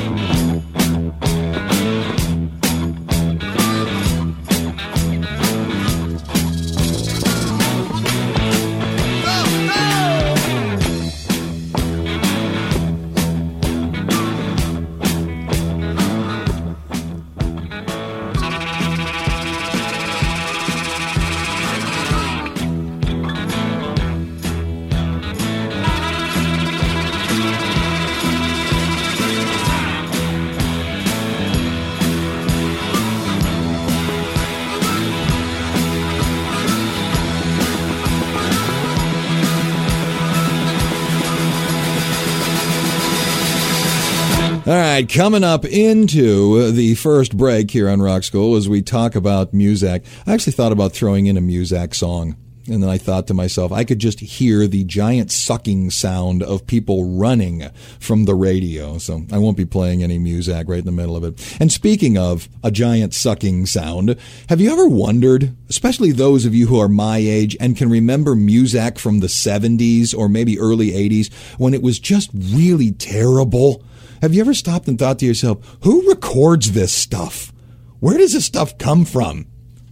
All 44.66 44.72
right, 44.72 45.06
coming 45.06 45.44
up 45.44 45.66
into 45.66 46.70
the 46.70 46.94
first 46.94 47.36
break 47.36 47.70
here 47.70 47.86
on 47.86 48.00
Rock 48.00 48.22
School 48.22 48.56
as 48.56 48.66
we 48.66 48.80
talk 48.80 49.14
about 49.14 49.52
Muzak. 49.52 50.06
I 50.26 50.32
actually 50.32 50.54
thought 50.54 50.72
about 50.72 50.94
throwing 50.94 51.26
in 51.26 51.36
a 51.36 51.42
Muzak 51.42 51.94
song. 51.94 52.34
And 52.66 52.82
then 52.82 52.88
I 52.88 52.96
thought 52.96 53.26
to 53.26 53.34
myself, 53.34 53.72
I 53.72 53.84
could 53.84 53.98
just 53.98 54.20
hear 54.20 54.66
the 54.66 54.84
giant 54.84 55.30
sucking 55.30 55.90
sound 55.90 56.42
of 56.42 56.66
people 56.66 57.04
running 57.18 57.68
from 58.00 58.24
the 58.24 58.34
radio. 58.34 58.96
So 58.96 59.26
I 59.30 59.36
won't 59.36 59.58
be 59.58 59.66
playing 59.66 60.02
any 60.02 60.18
Muzak 60.18 60.66
right 60.66 60.78
in 60.78 60.86
the 60.86 60.92
middle 60.92 61.14
of 61.14 61.24
it. 61.24 61.56
And 61.60 61.70
speaking 61.70 62.16
of 62.16 62.48
a 62.62 62.70
giant 62.70 63.12
sucking 63.12 63.66
sound, 63.66 64.16
have 64.48 64.62
you 64.62 64.72
ever 64.72 64.88
wondered, 64.88 65.54
especially 65.68 66.10
those 66.10 66.46
of 66.46 66.54
you 66.54 66.68
who 66.68 66.80
are 66.80 66.88
my 66.88 67.18
age 67.18 67.54
and 67.60 67.76
can 67.76 67.90
remember 67.90 68.34
Muzak 68.34 68.96
from 68.96 69.20
the 69.20 69.26
70s 69.26 70.16
or 70.16 70.30
maybe 70.30 70.58
early 70.58 70.92
80s 70.92 71.30
when 71.58 71.74
it 71.74 71.82
was 71.82 71.98
just 71.98 72.30
really 72.32 72.92
terrible? 72.92 73.84
Have 74.24 74.32
you 74.32 74.40
ever 74.40 74.54
stopped 74.54 74.88
and 74.88 74.98
thought 74.98 75.18
to 75.18 75.26
yourself, 75.26 75.76
who 75.82 76.08
records 76.08 76.72
this 76.72 76.94
stuff? 76.94 77.52
Where 78.00 78.16
does 78.16 78.32
this 78.32 78.46
stuff 78.46 78.78
come 78.78 79.04
from? 79.04 79.44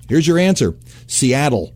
Here's 0.09 0.27
your 0.27 0.39
answer 0.39 0.75
Seattle. 1.07 1.75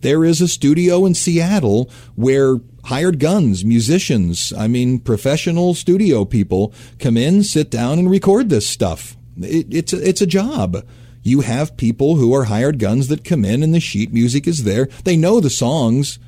There 0.00 0.24
is 0.24 0.40
a 0.40 0.46
studio 0.46 1.04
in 1.04 1.14
Seattle 1.14 1.90
where 2.14 2.58
hired 2.84 3.18
guns, 3.18 3.64
musicians, 3.64 4.52
I 4.52 4.68
mean, 4.68 5.00
professional 5.00 5.74
studio 5.74 6.24
people 6.24 6.72
come 7.00 7.16
in, 7.16 7.42
sit 7.42 7.72
down, 7.72 7.98
and 7.98 8.08
record 8.08 8.50
this 8.50 8.68
stuff. 8.68 9.16
It, 9.38 9.74
it's, 9.74 9.92
a, 9.92 10.08
it's 10.08 10.22
a 10.22 10.26
job. 10.26 10.86
You 11.24 11.40
have 11.40 11.76
people 11.76 12.14
who 12.14 12.32
are 12.32 12.44
hired 12.44 12.78
guns 12.78 13.08
that 13.08 13.24
come 13.24 13.44
in, 13.44 13.64
and 13.64 13.74
the 13.74 13.80
sheet 13.80 14.12
music 14.12 14.46
is 14.46 14.62
there. 14.62 14.86
They 15.02 15.16
know 15.16 15.40
the 15.40 15.50
songs 15.50 16.20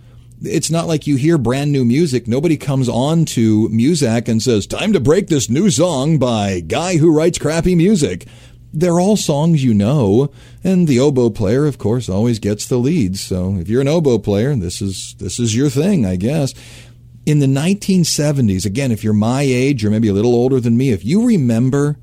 it's 0.44 0.70
not 0.70 0.86
like 0.86 1.06
you 1.06 1.16
hear 1.16 1.38
brand 1.38 1.72
new 1.72 1.84
music. 1.84 2.26
Nobody 2.26 2.56
comes 2.56 2.88
on 2.88 3.24
to 3.26 3.68
Muzak 3.68 4.28
and 4.28 4.42
says, 4.42 4.66
time 4.66 4.92
to 4.92 5.00
break 5.00 5.28
this 5.28 5.48
new 5.48 5.70
song 5.70 6.18
by 6.18 6.60
guy 6.60 6.96
who 6.96 7.14
writes 7.14 7.38
crappy 7.38 7.74
music. 7.74 8.26
They're 8.72 9.00
all 9.00 9.16
songs 9.16 9.62
you 9.62 9.74
know, 9.74 10.32
and 10.64 10.88
the 10.88 10.98
oboe 10.98 11.30
player, 11.30 11.66
of 11.66 11.78
course, 11.78 12.08
always 12.08 12.38
gets 12.38 12.66
the 12.66 12.78
leads. 12.78 13.20
So 13.20 13.56
if 13.56 13.68
you're 13.68 13.82
an 13.82 13.88
oboe 13.88 14.18
player, 14.18 14.54
this 14.56 14.80
is, 14.80 15.14
this 15.18 15.38
is 15.38 15.54
your 15.54 15.68
thing, 15.68 16.06
I 16.06 16.16
guess. 16.16 16.54
In 17.26 17.38
the 17.38 17.46
1970s, 17.46 18.64
again, 18.64 18.90
if 18.90 19.04
you're 19.04 19.12
my 19.12 19.42
age 19.42 19.84
or 19.84 19.90
maybe 19.90 20.08
a 20.08 20.14
little 20.14 20.34
older 20.34 20.58
than 20.58 20.76
me, 20.76 20.90
if 20.90 21.04
you 21.04 21.26
remember 21.26 21.98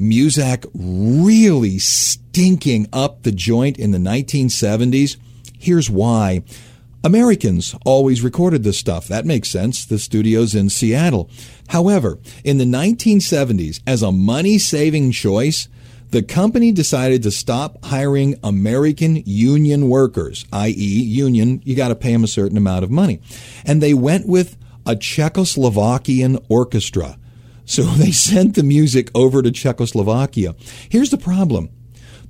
Muzak 0.00 0.64
really 0.74 1.78
stinking 1.78 2.86
up 2.92 3.24
the 3.24 3.32
joint 3.32 3.78
in 3.78 3.90
the 3.90 3.98
1970s, 3.98 5.16
here's 5.58 5.90
why. 5.90 6.42
Americans 7.04 7.74
always 7.84 8.22
recorded 8.22 8.62
this 8.62 8.78
stuff. 8.78 9.08
That 9.08 9.26
makes 9.26 9.48
sense. 9.48 9.84
The 9.84 9.98
studio's 9.98 10.54
in 10.54 10.70
Seattle. 10.70 11.28
However, 11.68 12.18
in 12.44 12.58
the 12.58 12.64
1970s, 12.64 13.80
as 13.86 14.02
a 14.02 14.12
money 14.12 14.58
saving 14.58 15.10
choice, 15.10 15.68
the 16.10 16.22
company 16.22 16.70
decided 16.70 17.22
to 17.24 17.30
stop 17.30 17.84
hiring 17.86 18.38
American 18.44 19.22
union 19.24 19.88
workers, 19.88 20.44
i.e., 20.52 20.70
union, 20.70 21.60
you 21.64 21.74
got 21.74 21.88
to 21.88 21.96
pay 21.96 22.12
them 22.12 22.22
a 22.22 22.28
certain 22.28 22.56
amount 22.56 22.84
of 22.84 22.90
money. 22.90 23.20
And 23.64 23.82
they 23.82 23.94
went 23.94 24.28
with 24.28 24.56
a 24.86 24.94
Czechoslovakian 24.94 26.44
orchestra. 26.48 27.18
So 27.64 27.82
they 27.96 28.12
sent 28.12 28.54
the 28.54 28.62
music 28.62 29.10
over 29.14 29.42
to 29.42 29.50
Czechoslovakia. 29.50 30.54
Here's 30.88 31.10
the 31.10 31.18
problem 31.18 31.70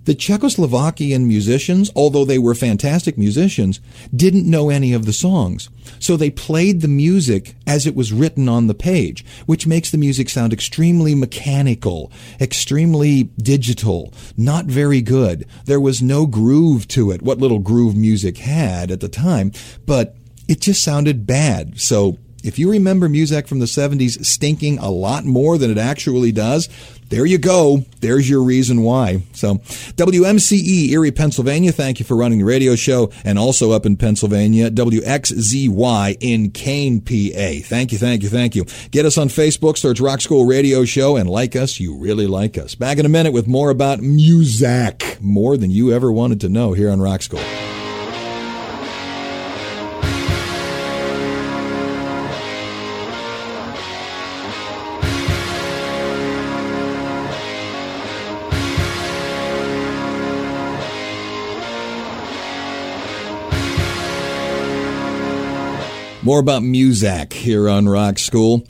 the 0.04 0.14
Czechoslovakian 0.14 1.26
musicians, 1.26 1.90
although 1.94 2.25
they 2.25 2.38
were 2.38 2.54
fantastic 2.54 3.16
musicians, 3.16 3.80
didn't 4.14 4.50
know 4.50 4.71
any 4.71 4.92
of 4.92 5.06
the 5.06 5.12
songs. 5.12 5.68
So 5.99 6.16
they 6.16 6.30
played 6.30 6.80
the 6.80 6.88
music 6.88 7.54
as 7.66 7.87
it 7.87 7.94
was 7.94 8.12
written 8.12 8.49
on 8.49 8.66
the 8.66 8.75
page, 8.75 9.25
which 9.47 9.66
makes 9.66 9.90
the 9.90 9.99
music 9.99 10.28
sound 10.28 10.52
extremely 10.52 11.14
mechanical, 11.14 12.11
extremely 12.40 13.25
digital, 13.38 14.12
not 14.37 14.66
very 14.66 15.00
good. 15.00 15.47
There 15.66 15.80
was 15.80 16.02
no 16.02 16.26
groove 16.26 16.88
to 16.88 17.11
it, 17.11 17.23
what 17.23 17.38
little 17.38 17.61
groove 17.61 17.97
music 17.97 18.38
had 18.38 18.90
at 18.90 19.00
the 19.00 19.09
time, 19.09 19.52
but 19.87 20.16
it 20.49 20.61
just 20.61 20.82
sounded 20.82 21.26
bad. 21.26 21.80
So 21.80 22.18
if 22.42 22.59
you 22.59 22.71
remember 22.71 23.09
Muzak 23.09 23.47
from 23.47 23.61
the 23.61 23.66
70s 23.66 24.25
stinking 24.25 24.78
a 24.78 24.90
lot 24.90 25.25
more 25.25 25.59
than 25.59 25.71
it 25.71 25.78
actually 25.78 26.32
does, 26.32 26.68
there 27.12 27.26
you 27.26 27.37
go. 27.37 27.85
There's 28.00 28.28
your 28.28 28.42
reason 28.42 28.81
why. 28.81 29.23
So, 29.35 29.57
WMCE 29.57 30.88
Erie, 30.88 31.12
Pennsylvania, 31.12 31.71
thank 31.71 32.00
you 32.00 32.07
for 32.07 32.16
running 32.16 32.38
the 32.38 32.47
radio 32.47 32.75
show. 32.75 33.12
And 33.23 33.38
also 33.38 33.71
up 33.71 33.85
in 33.85 33.99
Pennsylvania, 33.99 34.71
WXZY 34.71 36.16
in 36.23 36.52
Kane, 36.52 37.02
PA. 37.02 37.69
Thank 37.69 37.92
you, 37.92 37.99
thank 37.99 38.23
you, 38.23 38.31
thank 38.31 38.57
you. 38.57 38.64
Get 38.90 39.04
us 39.04 39.19
on 39.19 39.28
Facebook, 39.28 39.76
search 39.76 40.00
Rock 40.00 40.23
School 40.23 40.47
Radio 40.47 40.87
Show, 40.87 41.16
and 41.16 41.28
like 41.28 41.54
us. 41.54 41.78
You 41.78 41.99
really 41.99 42.26
like 42.26 42.57
us. 42.57 42.75
Back 42.75 42.97
in 42.97 43.04
a 43.04 43.11
minute 43.11 43.35
with 43.35 43.47
more 43.47 43.69
about 43.69 43.99
Muzak. 43.99 45.21
More 45.21 45.59
than 45.59 45.71
you 45.71 45.92
ever 45.92 46.11
wanted 46.11 46.40
to 46.40 46.49
know 46.49 46.73
here 46.73 46.90
on 46.90 47.02
Rock 47.02 47.21
School. 47.21 47.42
More 66.25 66.38
about 66.38 66.62
Muzak 66.62 67.33
here 67.33 67.69
on 67.69 67.88
Rock 67.88 68.17
School. 68.17 68.64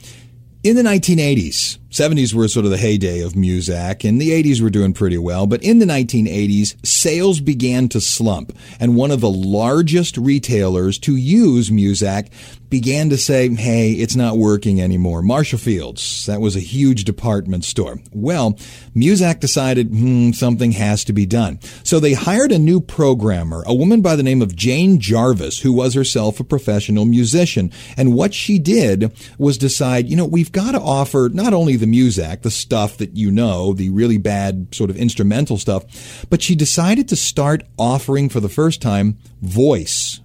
In 0.65 0.75
the 0.75 0.83
1980s, 0.83 1.77
70s 1.93 2.33
were 2.33 2.49
sort 2.49 2.65
of 2.65 2.71
the 2.71 2.79
heyday 2.79 3.21
of 3.21 3.35
Muzak, 3.35 4.09
and 4.09 4.19
the 4.19 4.31
80s 4.31 4.63
were 4.63 4.71
doing 4.71 4.95
pretty 4.95 5.19
well. 5.19 5.47
But 5.47 5.63
in 5.63 5.79
the 5.79 5.85
1980s, 5.85 6.75
sales 6.87 7.41
began 7.41 7.91
to 7.91 8.01
slump, 8.01 8.57
and 8.81 8.97
one 8.97 9.11
of 9.11 9.21
the 9.21 9.31
largest 9.31 10.17
retailers 10.17 10.99
to 11.01 11.17
use 11.17 11.69
Muzak 11.69 12.31
began 12.73 13.11
to 13.11 13.19
say, 13.19 13.55
hey, 13.55 13.93
it's 13.93 14.17
not 14.17 14.39
working 14.39 14.81
anymore. 14.81 15.21
Marshall 15.21 15.59
Fields, 15.59 16.25
that 16.25 16.41
was 16.41 16.57
a 16.57 16.61
huge 16.61 17.05
department 17.05 17.67
store. 17.67 17.99
Well, 18.15 18.55
Muzak 18.97 19.41
decided, 19.41 19.89
hmm, 19.89 20.31
something 20.31 20.73
has 20.73 21.05
to 21.05 21.13
be 21.13 21.27
done. 21.27 21.61
So 21.85 22.01
they 22.01 22.15
hired 22.15 22.51
a 22.51 22.59
new 22.59 22.81
programmer, 22.81 23.63
a 23.67 23.75
woman 23.75 24.01
by 24.01 24.17
the 24.17 24.23
name 24.23 24.41
of 24.41 24.57
Jane 24.57 24.99
Jarvis, 24.99 25.61
who 25.61 25.71
was 25.71 25.93
herself 25.93 26.41
a 26.41 26.45
professional 26.45 27.05
musician. 27.05 27.71
And 27.99 28.15
what 28.15 28.33
she 28.33 28.59
did 28.59 29.15
was 29.37 29.59
decide, 29.59 30.09
you 30.09 30.17
know, 30.17 30.25
we've 30.25 30.51
got 30.51 30.73
to 30.73 30.81
offer 30.81 31.29
not 31.31 31.53
only 31.53 31.77
the 31.83 31.87
Muzak, 31.87 32.43
the 32.43 32.51
stuff 32.51 32.97
that 32.99 33.17
you 33.17 33.31
know, 33.31 33.73
the 33.73 33.91
really 33.91 34.19
bad 34.19 34.73
sort 34.73 34.89
of 34.89 34.97
instrumental 34.97 35.59
stuff, 35.59 36.25
but 36.31 36.41
she 36.41 36.55
decided 36.55 37.09
to 37.09 37.17
start 37.17 37.65
offering 37.77 38.29
for 38.29 38.41
the 38.41 38.49
first 38.49 38.81
time 38.81 39.19
voice 39.41 40.21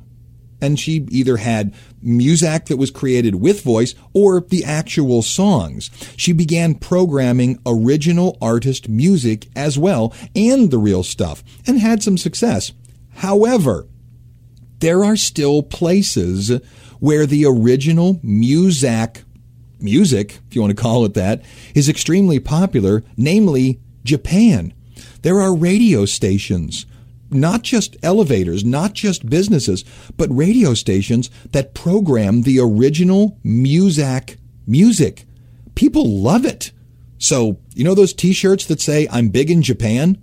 and 0.62 0.80
she 0.80 1.06
either 1.10 1.38
had 1.38 1.74
music 2.02 2.66
that 2.66 2.78
was 2.78 2.92
created 2.92 3.36
with 3.36 3.64
voice 3.64 3.96
or 4.14 4.42
the 4.42 4.64
actual 4.64 5.22
songs. 5.22 5.90
She 6.16 6.34
began 6.34 6.76
programming 6.76 7.60
original 7.66 8.38
artist 8.42 8.90
music 8.90 9.48
as 9.56 9.78
well 9.78 10.14
and 10.36 10.72
the 10.72 10.78
real 10.78 11.04
stuff 11.04 11.44
and 11.66 11.80
had 11.80 12.02
some 12.02 12.18
success. 12.18 12.72
However, 13.16 13.88
there 14.80 15.04
are 15.04 15.16
still 15.16 15.64
places 15.64 16.50
where 17.00 17.26
the 17.26 17.46
original 17.46 18.20
music 18.24 19.24
music, 19.80 20.40
if 20.48 20.56
you 20.56 20.62
want 20.62 20.76
to 20.76 20.82
call 20.82 21.06
it 21.06 21.14
that, 21.14 21.44
is 21.76 21.90
extremely 21.90 22.40
popular, 22.40 23.04
namely 23.16 23.80
Japan. 24.04 24.74
There 25.22 25.40
are 25.40 25.56
radio 25.56 26.06
stations 26.06 26.86
not 27.30 27.62
just 27.62 27.98
elevators, 28.04 28.64
not 28.64 28.94
just 28.94 29.30
businesses, 29.30 29.84
but 30.16 30.36
radio 30.36 30.74
stations 30.74 31.30
that 31.52 31.74
program 31.74 32.44
the 32.44 32.60
original 32.60 33.38
Muzak 33.44 34.38
music. 34.66 35.26
People 35.76 36.22
love 36.22 36.46
it. 36.46 36.72
So, 37.18 37.60
you 37.74 37.84
know 37.84 37.96
those 37.96 38.14
t 38.14 38.34
shirts 38.34 38.66
that 38.66 38.82
say, 38.82 39.08
I'm 39.12 39.30
big 39.30 39.50
in 39.50 39.62
Japan? 39.62 40.22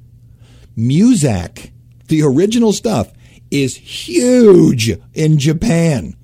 Muzak, 0.77 1.73
the 2.09 2.23
original 2.23 2.73
stuff, 2.73 3.13
is 3.51 3.77
huge 3.77 4.91
in 5.13 5.39
Japan. 5.39 6.17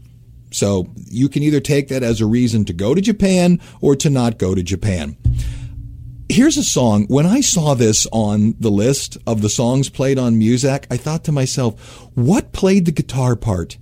So, 0.51 0.93
you 1.07 1.29
can 1.29 1.43
either 1.43 1.61
take 1.61 1.89
that 1.89 2.03
as 2.03 2.21
a 2.21 2.27
reason 2.27 2.65
to 2.67 2.73
go 2.73 2.95
to 2.95 3.01
Japan 3.01 3.61
or 3.81 3.95
to 3.97 4.11
not 4.11 4.39
go 4.39 4.55
to 4.55 4.63
Japan 4.63 5.17
here's 6.31 6.57
a 6.57 6.63
song. 6.63 7.07
When 7.09 7.27
I 7.27 7.41
saw 7.41 7.75
this 7.75 8.07
on 8.13 8.55
the 8.61 8.71
list 8.71 9.19
of 9.27 9.43
the 9.43 9.49
songs 9.49 9.89
played 9.89 10.19
on 10.19 10.37
Muzak, 10.37 10.87
I 10.91 10.97
thought 10.97 11.25
to 11.25 11.33
myself, 11.33 12.09
what 12.15 12.53
played 12.53 12.85
the 12.85 12.93
guitar 12.93 13.35
part? 13.35 13.79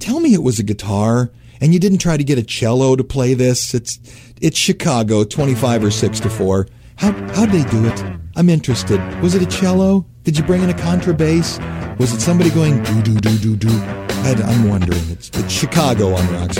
Tell 0.00 0.18
me 0.18 0.34
it 0.34 0.42
was 0.42 0.58
a 0.58 0.64
guitar 0.64 1.30
and 1.60 1.72
you 1.72 1.78
didn't 1.78 1.98
try 1.98 2.16
to 2.16 2.24
get 2.24 2.38
a 2.38 2.42
cello 2.42 2.96
to 2.96 3.04
play 3.04 3.34
this. 3.34 3.72
It's 3.72 4.00
it's 4.40 4.58
Chicago, 4.58 5.22
25 5.22 5.84
or 5.84 5.90
6 5.92 6.20
to 6.20 6.28
4. 6.28 6.66
How 6.96 7.12
how'd 7.12 7.50
they 7.50 7.62
do 7.70 7.86
it? 7.86 8.04
I'm 8.34 8.48
interested. 8.48 9.00
Was 9.22 9.36
it 9.36 9.42
a 9.42 9.46
cello? 9.46 10.04
Did 10.24 10.36
you 10.36 10.42
bring 10.42 10.62
in 10.62 10.70
a 10.70 10.74
contrabass? 10.74 11.60
Was 11.98 12.12
it 12.12 12.20
somebody 12.20 12.50
going 12.50 12.82
do 12.82 13.02
do 13.02 13.14
do 13.14 13.38
do 13.38 13.56
do? 13.56 14.11
I, 14.22 14.52
am 14.52 14.68
wondering. 14.68 15.02
It's, 15.10 15.30
it's 15.30 15.52
Chicago 15.52 16.14
on 16.14 16.32
Rock 16.32 16.52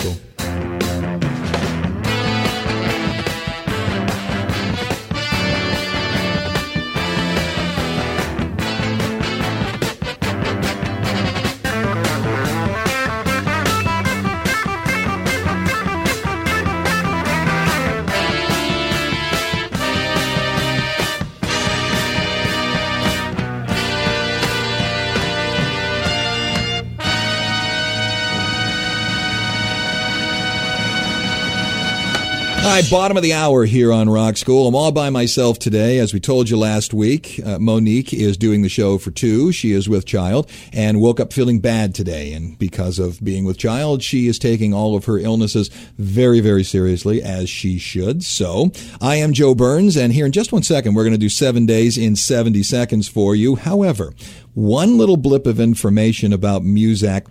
bottom 32.92 33.16
of 33.16 33.22
the 33.22 33.32
hour 33.32 33.64
here 33.64 33.90
on 33.90 34.06
Rock 34.06 34.36
School. 34.36 34.68
I'm 34.68 34.74
all 34.74 34.92
by 34.92 35.08
myself 35.08 35.58
today. 35.58 35.98
As 35.98 36.12
we 36.12 36.20
told 36.20 36.50
you 36.50 36.58
last 36.58 36.92
week, 36.92 37.40
uh, 37.42 37.58
Monique 37.58 38.12
is 38.12 38.36
doing 38.36 38.60
the 38.60 38.68
show 38.68 38.98
for 38.98 39.10
two. 39.10 39.50
She 39.50 39.72
is 39.72 39.88
with 39.88 40.04
child 40.04 40.50
and 40.74 41.00
woke 41.00 41.18
up 41.18 41.32
feeling 41.32 41.58
bad 41.58 41.94
today. 41.94 42.34
And 42.34 42.58
because 42.58 42.98
of 42.98 43.24
being 43.24 43.44
with 43.44 43.56
child, 43.56 44.02
she 44.02 44.26
is 44.26 44.38
taking 44.38 44.74
all 44.74 44.94
of 44.94 45.06
her 45.06 45.16
illnesses 45.18 45.68
very, 45.96 46.40
very 46.40 46.64
seriously, 46.64 47.22
as 47.22 47.48
she 47.48 47.78
should. 47.78 48.24
So 48.24 48.72
I 49.00 49.16
am 49.16 49.32
Joe 49.32 49.54
Burns, 49.54 49.96
and 49.96 50.12
here 50.12 50.26
in 50.26 50.32
just 50.32 50.52
one 50.52 50.62
second, 50.62 50.92
we're 50.92 51.04
going 51.04 51.12
to 51.12 51.18
do 51.18 51.30
seven 51.30 51.64
days 51.64 51.96
in 51.96 52.14
70 52.14 52.62
seconds 52.62 53.08
for 53.08 53.34
you. 53.34 53.54
However, 53.54 54.12
one 54.52 54.98
little 54.98 55.16
blip 55.16 55.46
of 55.46 55.58
information 55.58 56.30
about 56.30 56.60
Muzak 56.60 57.26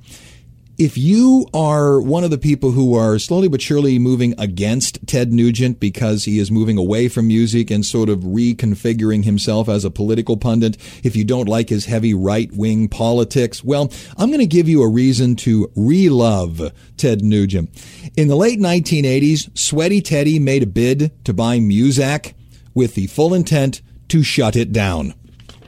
if 0.82 0.98
you 0.98 1.46
are 1.54 2.02
one 2.02 2.24
of 2.24 2.32
the 2.32 2.40
people 2.40 2.72
who 2.72 2.98
are 2.98 3.20
slowly 3.20 3.48
but 3.48 3.62
surely 3.62 4.00
moving 4.00 4.34
against 4.40 4.98
Ted 5.06 5.32
Nugent 5.32 5.80
because 5.80 6.26
he 6.26 6.40
is 6.40 6.50
moving 6.50 6.76
away 6.76 7.08
from 7.08 7.28
music 7.28 7.70
and 7.70 7.86
sort 7.86 8.10
of 8.10 8.22
reconfiguring 8.22 9.24
himself 9.24 9.70
as 9.70 9.86
a 9.86 9.92
political 9.92 10.38
pundit, 10.38 10.78
if 11.04 11.16
you 11.16 11.24
don't 11.24 11.48
like 11.48 11.70
his 11.70 11.86
heavy 11.86 12.16
right 12.16 12.52
wing 12.54 12.88
politics, 12.88 13.64
well, 13.64 13.94
I'm 14.18 14.30
going 14.30 14.40
to 14.40 14.48
give 14.48 14.68
you 14.68 14.82
a 14.82 14.90
reason 14.90 15.36
to 15.36 15.72
re-love 15.76 16.74
Ted 16.98 17.22
Nugent. 17.22 17.70
In 18.18 18.28
the 18.28 18.36
late 18.36 18.58
1980s, 18.60 19.56
Sweaty 19.56 20.02
Teddy 20.02 20.40
made 20.40 20.64
a 20.64 20.66
bid 20.66 21.12
to 21.26 21.32
buy 21.32 21.60
Muzak 21.60 22.34
with 22.74 22.96
the 22.96 23.06
full 23.06 23.36
intent 23.36 23.84
to 24.08 24.24
shut 24.24 24.56
it 24.56 24.72
down. 24.72 25.14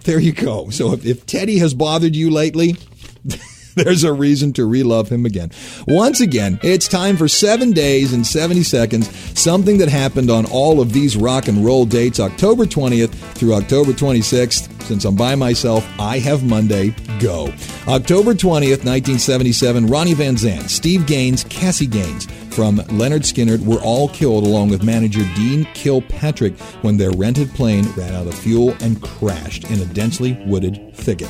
There 0.06 0.20
you 0.20 0.32
go. 0.32 0.72
So 0.72 0.92
if, 0.94 1.06
if 1.06 1.28
Teddy 1.28 1.60
has 1.60 1.76
bothered 1.76 2.16
you 2.16 2.32
lately, 2.32 2.78
there's 3.76 4.04
a 4.04 4.14
reason 4.14 4.54
to 4.54 4.68
relove 4.68 5.10
him 5.10 5.26
again. 5.26 5.52
Once 5.88 6.22
again, 6.22 6.60
it's 6.62 6.88
time 6.88 7.18
for 7.18 7.28
seven 7.28 7.72
days 7.72 8.14
and 8.14 8.26
70 8.26 8.64
seconds, 8.64 9.10
something 9.40 9.78
that 9.80 9.90
happened 9.90 10.30
on 10.30 10.46
all 10.46 10.80
of 10.80 10.94
these 10.94 11.18
rock 11.18 11.48
and 11.48 11.66
roll 11.66 11.86
dates, 11.86 12.20
October 12.20 12.66
20th 12.66 13.14
through 13.36 13.54
October 13.54 13.92
26th. 13.92 14.70
Since 14.84 15.06
I'm 15.06 15.16
by 15.16 15.36
myself, 15.36 15.88
I 15.98 16.20
have 16.20 16.44
Monday. 16.44 16.94
Go. 17.20 17.54
October 17.88 18.34
20th, 18.34 18.84
1977, 18.84 19.88
Ronnie 19.88 20.14
Van 20.14 20.36
Zant, 20.36 20.70
Steve 20.70 21.08
Gaines, 21.08 21.46
Cassie 21.46 21.88
Gaines 21.88 22.28
from 22.54 22.78
Lynyrd 22.78 23.24
Skynyrd 23.24 23.66
were 23.66 23.82
all 23.82 24.10
killed 24.10 24.46
along 24.46 24.70
with 24.70 24.84
manager 24.84 25.24
Dean 25.36 25.66
Kilpatrick 25.74 26.58
when 26.84 26.98
their 26.98 27.12
rented 27.12 27.50
plane 27.56 27.86
ran 27.98 28.14
out 28.14 28.28
of 28.28 28.36
fuel 28.36 28.76
and 28.80 29.02
crashed 29.02 29.64
in 29.72 29.80
a 29.80 29.86
densely 29.86 30.34
wooded 30.46 30.94
thicket. 30.94 31.30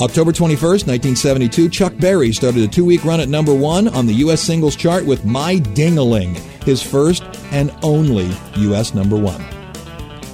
October 0.00 0.32
21st, 0.32 0.88
1972, 0.88 1.68
Chuck 1.68 1.96
Berry 1.98 2.32
started 2.32 2.64
a 2.64 2.68
two 2.68 2.84
week 2.84 3.04
run 3.04 3.20
at 3.20 3.28
number 3.28 3.54
one 3.54 3.86
on 3.86 4.06
the 4.06 4.14
U.S. 4.14 4.42
singles 4.42 4.74
chart 4.74 5.06
with 5.06 5.24
My 5.24 5.56
Dingaling, 5.56 6.36
his 6.64 6.82
first 6.82 7.22
and 7.52 7.72
only 7.84 8.28
U.S. 8.56 8.92
number 8.92 9.16
one. 9.16 9.40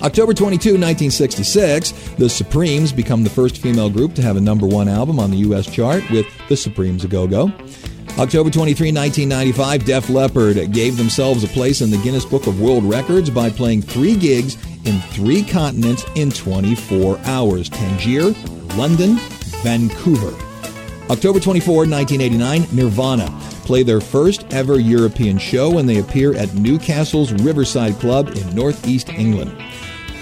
October 0.03 0.33
22, 0.33 0.70
1966, 0.70 1.90
the 2.16 2.27
Supremes 2.31 2.90
become 2.90 3.23
the 3.23 3.29
first 3.29 3.59
female 3.59 3.90
group 3.90 4.14
to 4.14 4.23
have 4.23 4.38
a 4.38 4.40
number 4.40 4.66
one 4.66 4.88
album 4.88 5.18
on 5.18 5.31
the 5.31 5.37
U.S. 5.38 5.70
chart 5.70 6.09
with 6.11 6.27
The 6.49 6.57
Supremes 6.57 7.05
A 7.05 7.09
Go 7.09 7.27
Go. 7.27 7.53
October 8.18 8.49
23, 8.49 8.92
1995, 8.92 9.85
Def 9.85 10.09
Leppard 10.09 10.73
gave 10.73 10.96
themselves 10.96 11.44
a 11.44 11.49
place 11.49 11.83
in 11.83 11.90
the 11.90 11.99
Guinness 11.99 12.25
Book 12.25 12.46
of 12.46 12.62
World 12.62 12.85
Records 12.85 13.29
by 13.29 13.51
playing 13.51 13.83
three 13.83 14.16
gigs 14.16 14.57
in 14.87 15.01
three 15.12 15.42
continents 15.42 16.07
in 16.14 16.31
24 16.31 17.18
hours 17.25 17.68
Tangier, 17.68 18.31
London, 18.75 19.18
Vancouver. 19.63 20.35
October 21.11 21.41
24, 21.41 21.87
1989, 21.87 22.67
Nirvana 22.73 23.29
play 23.65 23.83
their 23.83 24.01
first 24.01 24.45
ever 24.53 24.79
European 24.79 25.39
show 25.39 25.71
when 25.71 25.87
they 25.87 25.99
appear 25.99 26.35
at 26.35 26.55
Newcastle's 26.55 27.33
Riverside 27.33 27.95
Club 28.01 28.29
in 28.37 28.55
northeast 28.55 29.09
England. 29.11 29.57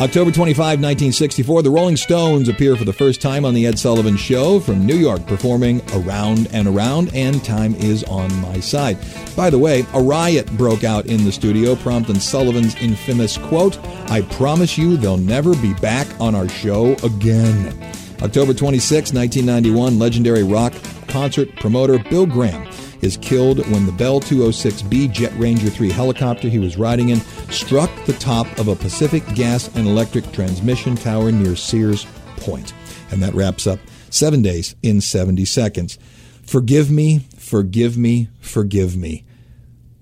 October 0.00 0.30
25, 0.30 0.58
1964, 0.58 1.62
the 1.62 1.70
Rolling 1.70 1.96
Stones 1.96 2.48
appear 2.48 2.76
for 2.76 2.84
the 2.84 2.92
first 2.92 3.20
time 3.20 3.44
on 3.44 3.52
The 3.52 3.66
Ed 3.66 3.78
Sullivan 3.80 4.16
Show 4.16 4.60
from 4.60 4.86
New 4.86 4.94
York, 4.94 5.26
performing 5.26 5.82
Around 5.92 6.46
and 6.52 6.68
Around, 6.68 7.10
and 7.14 7.44
Time 7.44 7.74
is 7.74 8.04
on 8.04 8.32
My 8.40 8.60
Side. 8.60 8.96
By 9.34 9.50
the 9.50 9.58
way, 9.58 9.84
a 9.94 10.00
riot 10.00 10.46
broke 10.52 10.84
out 10.84 11.06
in 11.06 11.24
the 11.24 11.32
studio, 11.32 11.74
prompting 11.74 12.20
Sullivan's 12.20 12.76
infamous 12.76 13.36
quote, 13.38 13.78
I 14.08 14.22
promise 14.22 14.78
you 14.78 14.96
they'll 14.96 15.16
never 15.16 15.56
be 15.56 15.74
back 15.74 16.06
on 16.20 16.36
our 16.36 16.48
show 16.48 16.94
again. 17.02 17.74
October 18.20 18.52
26, 18.52 19.12
1991, 19.12 19.98
legendary 19.98 20.42
rock 20.42 20.74
concert 21.06 21.54
promoter 21.56 21.98
Bill 22.10 22.26
Graham 22.26 22.68
is 23.00 23.16
killed 23.16 23.58
when 23.70 23.86
the 23.86 23.92
Bell 23.92 24.20
206B 24.20 25.12
Jet 25.12 25.32
Ranger 25.36 25.70
3 25.70 25.90
helicopter 25.90 26.48
he 26.48 26.58
was 26.58 26.76
riding 26.76 27.10
in 27.10 27.20
struck 27.50 27.90
the 28.06 28.12
top 28.14 28.46
of 28.58 28.66
a 28.66 28.74
Pacific 28.74 29.22
gas 29.34 29.68
and 29.76 29.86
electric 29.86 30.30
transmission 30.32 30.96
tower 30.96 31.30
near 31.30 31.54
Sears 31.54 32.06
Point. 32.38 32.74
And 33.12 33.22
that 33.22 33.34
wraps 33.34 33.68
up 33.68 33.78
seven 34.10 34.42
days 34.42 34.74
in 34.82 35.00
70 35.00 35.44
seconds. 35.44 35.96
Forgive 36.42 36.90
me, 36.90 37.20
forgive 37.36 37.96
me, 37.96 38.30
forgive 38.40 38.96
me. 38.96 39.24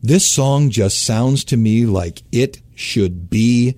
This 0.03 0.27
song 0.27 0.71
just 0.71 1.05
sounds 1.05 1.45
to 1.45 1.59
me 1.59 1.85
like 1.85 2.23
it 2.33 2.63
should 2.75 3.29
be 3.29 3.77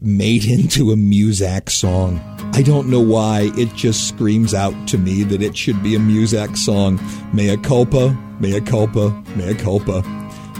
made 0.00 0.44
into 0.44 0.92
a 0.92 0.96
Muzak 0.96 1.70
song. 1.70 2.33
I 2.56 2.62
don't 2.62 2.88
know 2.88 3.00
why. 3.00 3.50
It 3.56 3.74
just 3.74 4.06
screams 4.06 4.54
out 4.54 4.86
to 4.86 4.96
me 4.96 5.24
that 5.24 5.42
it 5.42 5.56
should 5.56 5.82
be 5.82 5.96
a 5.96 5.98
Muzak 5.98 6.56
song. 6.56 7.00
Mea 7.32 7.56
culpa, 7.56 8.16
mea 8.38 8.60
culpa, 8.60 9.10
mea 9.34 9.54
culpa. 9.54 10.04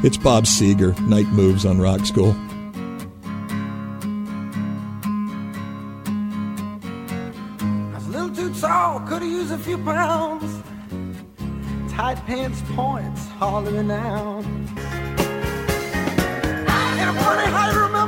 It's 0.03 0.17
Bob 0.17 0.43
Seger, 0.43 0.99
Night 1.07 1.29
Moves 1.29 1.65
on 1.65 1.81
Rock 1.81 2.05
School. 2.05 2.35
I 7.93 7.95
was 7.95 8.07
a 8.09 8.11
little 8.11 8.35
too 8.35 8.53
tall, 8.61 8.99
could 9.07 9.23
have 9.23 9.31
used 9.31 9.53
a 9.53 9.59
few 9.59 9.79
pounds. 9.79 10.65
Tight 11.93 12.17
pants 12.27 12.61
points, 12.75 13.29
hardly 13.39 13.73
renowned. 13.73 14.47
And 16.67 17.09
I'm 17.09 17.15
funny 17.15 17.51
how 17.53 17.71
you 17.71 17.79
remember. 17.79 18.04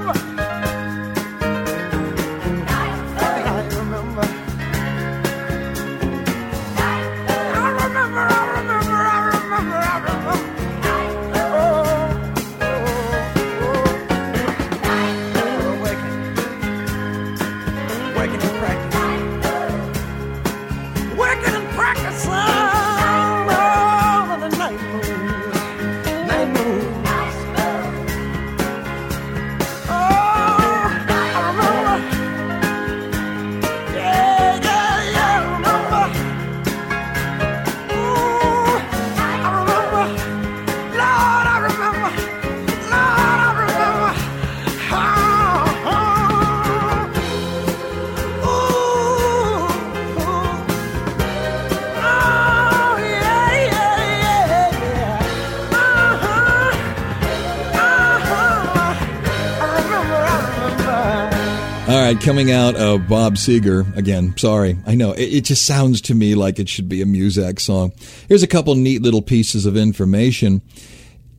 Coming 62.26 62.50
out 62.50 62.74
of 62.74 63.06
Bob 63.06 63.36
Seger 63.36 63.96
again. 63.96 64.36
Sorry, 64.36 64.76
I 64.84 64.96
know 64.96 65.12
it, 65.12 65.32
it 65.32 65.44
just 65.44 65.64
sounds 65.64 66.00
to 66.00 66.14
me 66.14 66.34
like 66.34 66.58
it 66.58 66.68
should 66.68 66.88
be 66.88 67.00
a 67.00 67.04
Muzak 67.04 67.60
song. 67.60 67.92
Here's 68.28 68.42
a 68.42 68.48
couple 68.48 68.74
neat 68.74 69.00
little 69.00 69.22
pieces 69.22 69.64
of 69.64 69.76
information. 69.76 70.60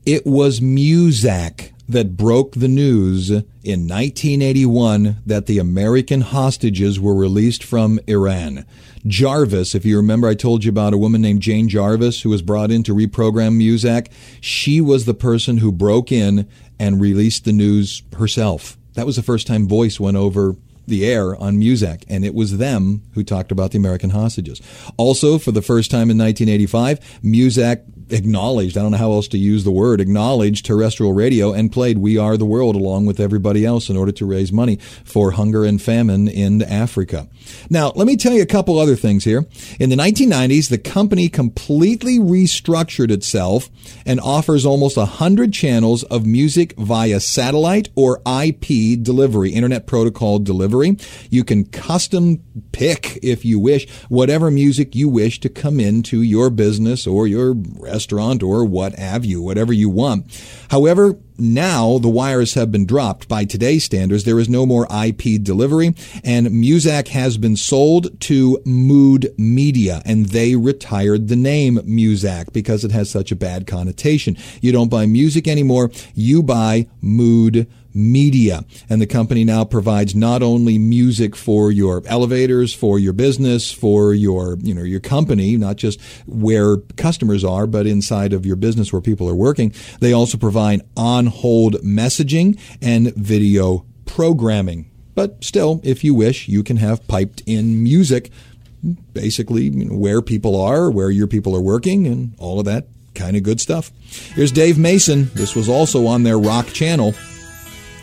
It 0.06 0.26
was 0.26 0.62
Muzak 0.62 1.74
that 1.90 2.16
broke 2.16 2.54
the 2.54 2.70
news 2.70 3.30
in 3.30 3.42
1981 3.86 5.18
that 5.26 5.46
the 5.46 5.60
American 5.60 6.22
hostages 6.22 7.02
were 7.02 7.16
released 7.16 7.66
from 7.66 8.00
Iran. 8.08 8.66
Jarvis, 9.06 9.76
if 9.76 9.84
you 9.84 9.98
remember, 9.98 10.30
I 10.30 10.36
told 10.36 10.64
you 10.64 10.70
about 10.70 10.94
a 10.94 10.98
woman 10.98 11.22
named 11.22 11.42
Jane 11.42 11.68
Jarvis 11.68 12.22
who 12.22 12.30
was 12.30 12.42
brought 12.42 12.72
in 12.72 12.84
to 12.84 12.96
reprogram 12.96 13.62
Muzak. 13.62 14.08
She 14.40 14.80
was 14.80 15.04
the 15.04 15.14
person 15.14 15.58
who 15.58 15.74
broke 15.74 16.14
in 16.14 16.48
and 16.80 17.02
released 17.02 17.44
the 17.44 17.52
news 17.52 18.04
herself. 18.18 18.78
That 18.94 19.06
was 19.06 19.18
the 19.18 19.22
first 19.22 19.48
time 19.48 19.68
voice 19.68 20.00
went 20.00 20.16
over 20.16 20.56
the 20.88 21.06
air 21.06 21.36
on 21.36 21.60
Muzak, 21.60 22.04
and 22.08 22.26
it 22.26 22.34
was 22.34 22.58
them 22.58 23.04
who 23.14 23.24
talked 23.24 23.52
about 23.52 23.72
the 23.72 23.78
American 23.78 24.12
hostages. 24.12 24.62
Also, 24.98 25.38
for 25.38 25.52
the 25.52 25.62
first 25.62 25.92
time 25.92 26.10
in 26.10 26.18
1985, 26.18 27.00
Muzak 27.24 27.84
acknowledged, 28.10 28.78
I 28.78 28.82
don't 28.82 28.92
know 28.92 28.98
how 28.98 29.12
else 29.12 29.28
to 29.30 29.38
use 29.38 29.64
the 29.64 29.72
word, 29.72 30.00
acknowledged 30.00 30.66
terrestrial 30.66 31.14
radio 31.14 31.54
and 31.54 31.72
played 31.72 31.98
We 31.98 32.18
Are 32.18 32.38
the 32.38 32.46
World 32.46 32.76
along 32.76 33.06
with 33.06 33.20
everybody 33.20 33.66
else 33.66 33.90
in 33.90 33.98
order 33.98 34.12
to 34.14 34.26
raise 34.26 34.52
money 34.52 34.78
for 35.04 35.32
hunger 35.32 35.66
and 35.66 35.82
famine 35.82 36.28
in 36.28 36.62
Africa. 36.62 37.28
Now, 37.70 37.92
let 37.96 38.08
me 38.08 38.16
tell 38.16 38.34
you 38.34 38.42
a 38.42 38.48
couple 38.48 38.80
other 38.80 38.96
things 38.96 39.24
here. 39.24 39.46
In 39.80 39.90
the 39.90 39.96
1990s, 39.96 40.70
the 40.70 40.78
company 40.78 41.28
completely 41.30 42.18
restructured 42.18 43.12
itself 43.12 43.70
and 44.06 44.20
offers 44.20 44.66
almost 44.66 44.98
100 44.98 45.52
channels 45.54 46.04
of 46.04 46.26
music 46.26 46.74
via 46.78 47.20
satellite 47.20 47.90
or 47.96 48.22
IP 48.26 49.02
delivery, 49.02 49.52
Internet 49.52 49.86
Protocol 49.86 50.40
delivery. 50.40 50.77
You 51.30 51.44
can 51.44 51.66
custom 51.66 52.44
pick, 52.72 53.20
if 53.24 53.44
you 53.46 53.60
wish, 53.60 53.90
whatever 54.10 54.52
music 54.52 54.96
you 54.96 55.10
wish 55.10 55.40
to 55.42 55.50
come 55.50 55.80
into 55.80 56.22
your 56.22 56.50
business 56.50 57.08
or 57.08 57.28
your 57.28 57.54
restaurant 57.54 58.44
or 58.44 58.66
what 58.66 58.96
have 58.96 59.26
you, 59.26 59.42
whatever 59.42 59.74
you 59.74 59.90
want. 59.90 60.40
However, 60.70 61.18
now 61.38 61.98
the 61.98 62.10
wires 62.10 62.54
have 62.54 62.72
been 62.72 62.86
dropped 62.86 63.28
by 63.28 63.46
today's 63.46 63.84
standards. 63.84 64.24
There 64.24 64.40
is 64.40 64.50
no 64.50 64.66
more 64.66 64.88
IP 64.92 65.42
delivery 65.42 65.96
and 66.24 66.48
Muzak 66.48 67.10
has 67.10 67.38
been 67.38 67.56
sold 67.56 68.20
to 68.22 68.62
Mood 68.66 69.34
Media 69.38 70.02
and 70.06 70.28
they 70.28 70.56
retired 70.56 71.28
the 71.28 71.36
name 71.36 71.78
Muzak 71.78 72.54
because 72.54 72.84
it 72.84 72.92
has 72.92 73.10
such 73.10 73.32
a 73.32 73.36
bad 73.36 73.68
connotation. 73.68 74.38
You 74.62 74.72
don't 74.72 74.90
buy 74.90 75.06
music 75.06 75.48
anymore. 75.48 75.92
You 76.14 76.44
buy 76.44 76.88
Mood 77.02 77.68
Media. 77.98 78.64
And 78.90 79.02
the 79.02 79.08
company 79.08 79.44
now 79.44 79.66
provides 79.66 80.14
not 80.16 80.44
only 80.44 80.78
music 80.78 81.36
for 81.36 81.72
your 81.72 82.04
elevators, 82.06 82.74
for 82.74 83.00
your 83.00 83.14
business, 83.14 83.72
for 83.72 84.14
your, 84.14 84.58
you 84.62 84.74
know, 84.74 84.84
your 84.84 85.00
company, 85.00 85.58
not 85.58 85.78
just 85.78 86.00
where 86.28 86.78
customers 86.96 87.44
are, 87.44 87.66
but 87.66 87.88
inside 87.88 88.34
of 88.34 88.46
your 88.46 88.56
business 88.56 88.94
where 88.94 89.02
people 89.02 89.28
are 89.28 89.36
working. 89.36 89.74
They 90.00 90.14
also 90.14 90.38
provide 90.38 90.82
on 90.96 91.27
hold 91.28 91.76
messaging 91.76 92.60
and 92.82 93.14
video 93.16 93.86
programming. 94.06 94.90
But 95.16 95.44
still, 95.44 95.82
if 95.84 96.04
you 96.04 96.14
wish, 96.14 96.48
you 96.48 96.64
can 96.64 96.78
have 96.78 97.08
piped 97.08 97.42
in 97.46 97.84
music 97.84 98.32
basically 99.14 99.70
where 99.70 100.22
people 100.22 100.60
are, 100.60 100.90
where 100.90 101.10
your 101.10 101.28
people 101.28 101.56
are 101.56 101.62
working, 101.62 102.08
and 102.08 102.36
all 102.38 102.60
of 102.60 102.66
that 102.66 102.88
kind 103.16 103.36
of 103.36 103.44
good 103.44 103.60
stuff. 103.60 103.92
Here's 104.36 104.52
Dave 104.52 104.78
Mason. 104.78 105.30
This 105.34 105.56
was 105.56 105.68
also 105.68 106.06
on 106.06 106.24
their 106.24 106.38
rock 106.38 106.68
channel. 106.68 107.14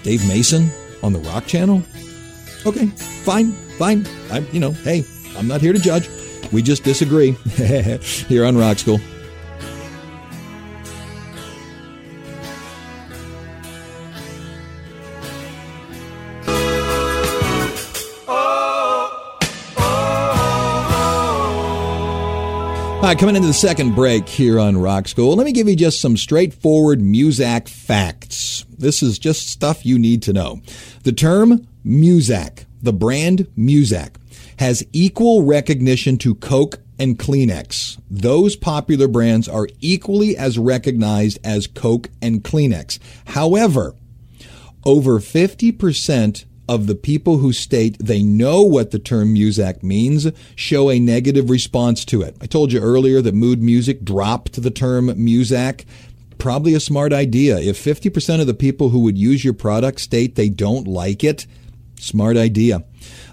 Dave 0.03 0.27
Mason 0.27 0.71
on 1.03 1.13
the 1.13 1.21
rock 1.21 1.47
channel? 1.47 1.83
Okay, 2.67 2.87
fine, 2.87 3.53
fine. 3.79 4.07
I'm, 4.31 4.47
you 4.53 4.61
know, 4.61 4.73
hey, 4.73 5.05
I'm 5.37 5.47
not 5.47 5.61
here 5.61 5.73
to 5.73 5.79
judge. 5.79 6.09
We 6.53 6.63
just 6.63 6.83
disagree 6.85 7.33
here 8.29 8.45
on 8.45 8.57
Rock 8.57 8.79
School. 8.79 8.99
All 23.05 23.11
right, 23.11 23.19
coming 23.19 23.37
into 23.37 23.49
the 23.49 23.53
second 23.53 23.95
break 23.95 24.27
here 24.27 24.59
on 24.59 24.79
Rock 24.79 25.09
School, 25.09 25.37
let 25.37 25.45
me 25.45 25.53
give 25.53 25.69
you 25.69 25.77
just 25.77 26.01
some 26.01 26.17
straightforward 26.17 27.01
Muzak 27.01 27.69
facts. 27.69 28.65
This 28.79 29.03
is 29.03 29.19
just 29.19 29.47
stuff 29.47 29.85
you 29.85 29.99
need 29.99 30.23
to 30.23 30.33
know. 30.33 30.63
The 31.03 31.13
term 31.13 31.69
Muzak, 31.85 32.65
the 32.81 32.95
brand 32.95 33.47
Muzak, 33.59 34.15
has 34.59 34.87
equal 34.95 35.43
recognition 35.43 36.17
to 36.17 36.35
Coke 36.37 36.79
and 36.99 37.19
Kleenex. 37.19 38.01
Those 38.09 38.57
popular 38.57 39.07
brands 39.07 39.51
are 39.51 39.69
equally 39.83 40.35
as 40.35 40.59
recognized 40.59 41.39
as 41.45 41.67
Coke 41.67 42.09
and 42.23 42.43
Kleenex. 42.43 42.99
However, 43.27 43.95
over 44.87 45.21
50% 45.21 46.47
of 46.69 46.87
the 46.87 46.95
people 46.95 47.39
who 47.39 47.53
state 47.53 47.99
they 47.99 48.23
know 48.23 48.63
what 48.63 48.91
the 48.91 48.99
term 48.99 49.35
Muzak 49.35 49.83
means 49.83 50.31
show 50.55 50.91
a 50.91 50.99
negative 50.99 51.51
response 51.51 52.05
to 52.07 52.23
it. 52.23 52.37
I 52.41 52.47
told 52.47 52.73
you 52.73 52.81
earlier 52.81 53.21
that 53.21 53.35
mood 53.35 53.63
music 53.63 54.05
dropped 54.05 54.63
the 54.63 54.71
term 54.71 55.09
Muzak. 55.09 55.85
Probably 56.39 56.75
a 56.75 56.81
smart 56.81 57.13
idea. 57.13 57.59
If 57.59 57.83
50% 57.83 58.41
of 58.41 58.47
the 58.47 58.55
people 58.55 58.91
who 58.91 59.01
would 59.01 59.17
use 59.17 59.45
your 59.45 59.55
product 59.55 60.01
state 60.01 60.35
they 60.35 60.49
don't 60.49 60.87
like 60.87 61.23
it, 61.23 61.47
Smart 62.05 62.37
idea. 62.37 62.85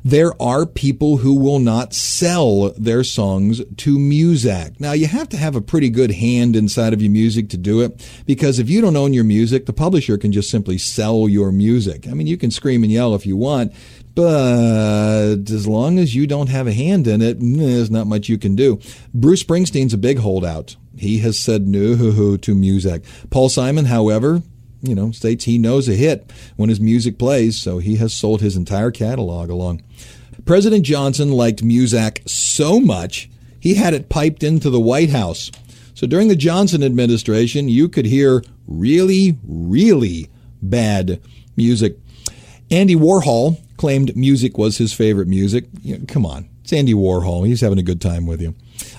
There 0.03 0.39
are 0.41 0.65
people 0.65 1.17
who 1.17 1.35
will 1.35 1.59
not 1.59 1.93
sell 1.93 2.71
their 2.71 3.03
songs 3.03 3.61
to 3.77 3.97
Muzak. 3.97 4.79
Now, 4.79 4.93
you 4.93 5.05
have 5.05 5.29
to 5.29 5.37
have 5.37 5.55
a 5.55 5.61
pretty 5.61 5.89
good 5.89 6.11
hand 6.11 6.55
inside 6.55 6.93
of 6.93 7.01
your 7.01 7.11
music 7.11 7.49
to 7.49 7.57
do 7.57 7.81
it 7.81 8.07
because 8.25 8.57
if 8.57 8.69
you 8.69 8.81
don't 8.81 8.97
own 8.97 9.13
your 9.13 9.23
music, 9.23 9.67
the 9.67 9.73
publisher 9.73 10.17
can 10.17 10.31
just 10.31 10.49
simply 10.49 10.79
sell 10.79 11.29
your 11.29 11.51
music. 11.51 12.07
I 12.07 12.13
mean, 12.13 12.27
you 12.27 12.37
can 12.37 12.49
scream 12.49 12.83
and 12.83 12.91
yell 12.91 13.13
if 13.13 13.27
you 13.27 13.37
want, 13.37 13.73
but 14.15 15.49
as 15.49 15.67
long 15.67 15.99
as 15.99 16.15
you 16.15 16.25
don't 16.25 16.49
have 16.49 16.67
a 16.67 16.73
hand 16.73 17.07
in 17.07 17.21
it, 17.21 17.39
mm, 17.39 17.57
there's 17.57 17.91
not 17.91 18.07
much 18.07 18.27
you 18.27 18.37
can 18.37 18.55
do. 18.55 18.79
Bruce 19.13 19.43
Springsteen's 19.43 19.93
a 19.93 19.97
big 19.97 20.19
holdout. 20.19 20.75
He 20.97 21.19
has 21.19 21.39
said 21.39 21.67
no 21.67 21.95
to 22.37 22.55
Muzak. 22.55 23.03
Paul 23.29 23.49
Simon, 23.49 23.85
however, 23.85 24.41
you 24.81 24.95
know, 24.95 25.11
states 25.11 25.45
he 25.45 25.57
knows 25.57 25.87
a 25.87 25.93
hit 25.93 26.31
when 26.55 26.69
his 26.69 26.79
music 26.79 27.17
plays, 27.17 27.61
so 27.61 27.77
he 27.79 27.97
has 27.97 28.13
sold 28.13 28.41
his 28.41 28.55
entire 28.55 28.91
catalog 28.91 29.49
along. 29.49 29.83
President 30.45 30.83
Johnson 30.85 31.31
liked 31.31 31.63
Muzak 31.63 32.27
so 32.27 32.79
much, 32.79 33.29
he 33.59 33.75
had 33.75 33.93
it 33.93 34.09
piped 34.09 34.43
into 34.43 34.69
the 34.69 34.79
White 34.79 35.11
House. 35.11 35.51
So 35.93 36.07
during 36.07 36.29
the 36.29 36.35
Johnson 36.35 36.83
administration, 36.83 37.69
you 37.69 37.87
could 37.87 38.05
hear 38.05 38.43
really, 38.67 39.37
really 39.43 40.29
bad 40.61 41.21
Muzak. 41.57 41.95
Andy 42.71 42.95
Warhol 42.95 43.59
claimed 43.77 44.15
music 44.15 44.57
was 44.57 44.77
his 44.77 44.93
favorite 44.93 45.27
music. 45.27 45.65
You 45.83 45.99
know, 45.99 46.05
come 46.07 46.25
on, 46.25 46.49
it's 46.63 46.73
Andy 46.73 46.93
Warhol. 46.93 47.45
He's 47.45 47.61
having 47.61 47.79
a 47.79 47.83
good 47.83 48.01
time 48.01 48.25
with 48.25 48.41
you. 48.41 48.55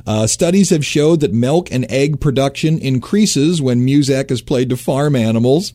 Uh, 0.07 0.27
studies 0.27 0.71
have 0.71 0.85
showed 0.85 1.21
that 1.21 1.33
milk 1.33 1.71
and 1.71 1.91
egg 1.91 2.21
production 2.21 2.79
increases 2.79 3.63
when 3.63 3.87
Muzak 3.87 4.31
is 4.31 4.43
played 4.43 4.71
to 4.71 4.77
farm 4.77 5.17
animals. 5.17 5.73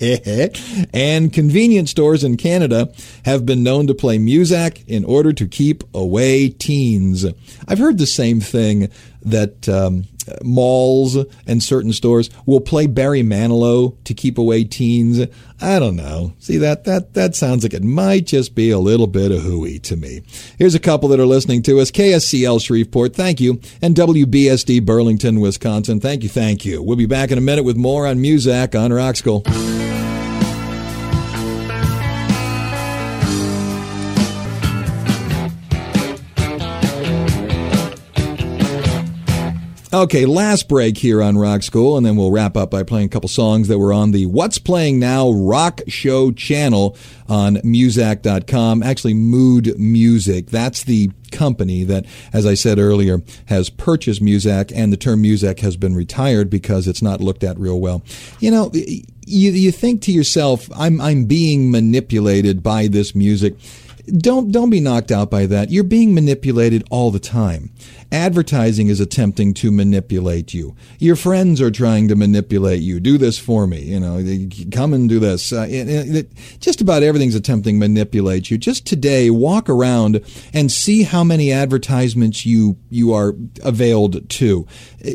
and 0.92 1.32
convenience 1.32 1.90
stores 1.90 2.24
in 2.24 2.36
Canada 2.36 2.92
have 3.24 3.46
been 3.46 3.62
known 3.62 3.86
to 3.86 3.94
play 3.94 4.18
Muzak 4.18 4.84
in 4.86 5.04
order 5.04 5.32
to 5.32 5.46
keep 5.46 5.84
away 5.94 6.48
teens. 6.48 7.24
I've 7.68 7.78
heard 7.78 7.98
the 7.98 8.06
same 8.06 8.40
thing 8.40 8.90
that 9.22 9.68
um, 9.68 10.04
malls 10.42 11.16
and 11.46 11.62
certain 11.62 11.92
stores 11.92 12.30
will 12.46 12.60
play 12.60 12.86
Barry 12.86 13.22
Manilow 13.22 13.96
to 14.04 14.14
keep 14.14 14.38
away 14.38 14.64
teens. 14.64 15.26
I 15.60 15.78
don't 15.78 15.96
know. 15.96 16.34
See 16.38 16.58
that 16.58 16.84
that 16.84 17.14
that 17.14 17.34
sounds 17.34 17.62
like 17.62 17.74
it 17.74 17.82
might 17.82 18.26
just 18.26 18.54
be 18.54 18.70
a 18.70 18.78
little 18.78 19.06
bit 19.06 19.30
of 19.30 19.42
hooey 19.42 19.78
to 19.80 19.96
me. 19.96 20.22
Here's 20.58 20.74
a 20.74 20.80
couple 20.80 21.08
that 21.10 21.20
are 21.20 21.26
listening 21.26 21.62
to 21.62 21.80
us: 21.80 21.90
KSCL 21.90 22.60
Shreveport, 22.60 23.14
thank 23.14 23.40
you, 23.40 23.60
and 23.80 23.94
WBSD 23.94 24.84
Burlington, 24.84 25.40
Wisconsin, 25.40 26.00
thank 26.00 26.22
you, 26.22 26.28
thank 26.28 26.64
you. 26.64 26.82
We'll 26.82 26.96
be 26.96 27.06
back 27.06 27.30
in 27.30 27.38
a 27.38 27.42
minute 27.42 27.64
with 27.64 27.76
more 27.76 28.06
on 28.06 28.18
Muzak 28.18 28.78
on 28.78 28.92
Rock 28.92 29.16
School. 29.16 29.42
Okay, 39.94 40.26
last 40.26 40.68
break 40.68 40.98
here 40.98 41.22
on 41.22 41.38
Rock 41.38 41.62
School, 41.62 41.96
and 41.96 42.04
then 42.04 42.16
we'll 42.16 42.32
wrap 42.32 42.56
up 42.56 42.68
by 42.68 42.82
playing 42.82 43.06
a 43.06 43.08
couple 43.08 43.28
songs 43.28 43.68
that 43.68 43.78
were 43.78 43.92
on 43.92 44.10
the 44.10 44.26
What's 44.26 44.58
Playing 44.58 44.98
Now 44.98 45.30
Rock 45.30 45.82
Show 45.86 46.32
channel 46.32 46.96
on 47.28 47.58
Muzak.com. 47.58 48.82
Actually, 48.82 49.14
Mood 49.14 49.78
Music. 49.78 50.46
That's 50.46 50.82
the 50.82 51.12
company 51.30 51.84
that, 51.84 52.06
as 52.32 52.44
I 52.44 52.54
said 52.54 52.80
earlier, 52.80 53.22
has 53.46 53.70
purchased 53.70 54.20
Muzak, 54.20 54.72
and 54.74 54.92
the 54.92 54.96
term 54.96 55.22
Muzak 55.22 55.60
has 55.60 55.76
been 55.76 55.94
retired 55.94 56.50
because 56.50 56.88
it's 56.88 57.00
not 57.00 57.20
looked 57.20 57.44
at 57.44 57.56
real 57.56 57.78
well. 57.78 58.02
You 58.40 58.50
know, 58.50 58.72
you, 58.74 59.52
you 59.52 59.70
think 59.70 60.02
to 60.02 60.12
yourself, 60.12 60.68
I'm, 60.76 61.00
I'm 61.00 61.26
being 61.26 61.70
manipulated 61.70 62.64
by 62.64 62.88
this 62.88 63.14
music 63.14 63.54
don't 64.06 64.52
don't 64.52 64.70
be 64.70 64.80
knocked 64.80 65.10
out 65.10 65.30
by 65.30 65.46
that. 65.46 65.70
You're 65.70 65.84
being 65.84 66.14
manipulated 66.14 66.84
all 66.90 67.10
the 67.10 67.18
time. 67.18 67.70
Advertising 68.14 68.86
is 68.86 69.00
attempting 69.00 69.54
to 69.54 69.72
manipulate 69.72 70.54
you. 70.54 70.76
Your 71.00 71.16
friends 71.16 71.60
are 71.60 71.72
trying 71.72 72.06
to 72.06 72.14
manipulate 72.14 72.80
you. 72.80 73.00
Do 73.00 73.18
this 73.18 73.40
for 73.40 73.66
me. 73.66 73.82
You 73.82 73.98
know, 73.98 74.48
come 74.70 74.94
and 74.94 75.08
do 75.08 75.18
this. 75.18 75.52
Uh, 75.52 75.66
it, 75.68 75.88
it, 75.88 76.32
just 76.60 76.80
about 76.80 77.02
everything's 77.02 77.34
attempting 77.34 77.74
to 77.74 77.88
manipulate 77.88 78.52
you. 78.52 78.56
Just 78.56 78.86
today, 78.86 79.30
walk 79.30 79.68
around 79.68 80.20
and 80.52 80.70
see 80.70 81.02
how 81.02 81.24
many 81.24 81.50
advertisements 81.50 82.46
you 82.46 82.76
you 82.88 83.12
are 83.12 83.34
availed 83.64 84.30
to. 84.30 84.64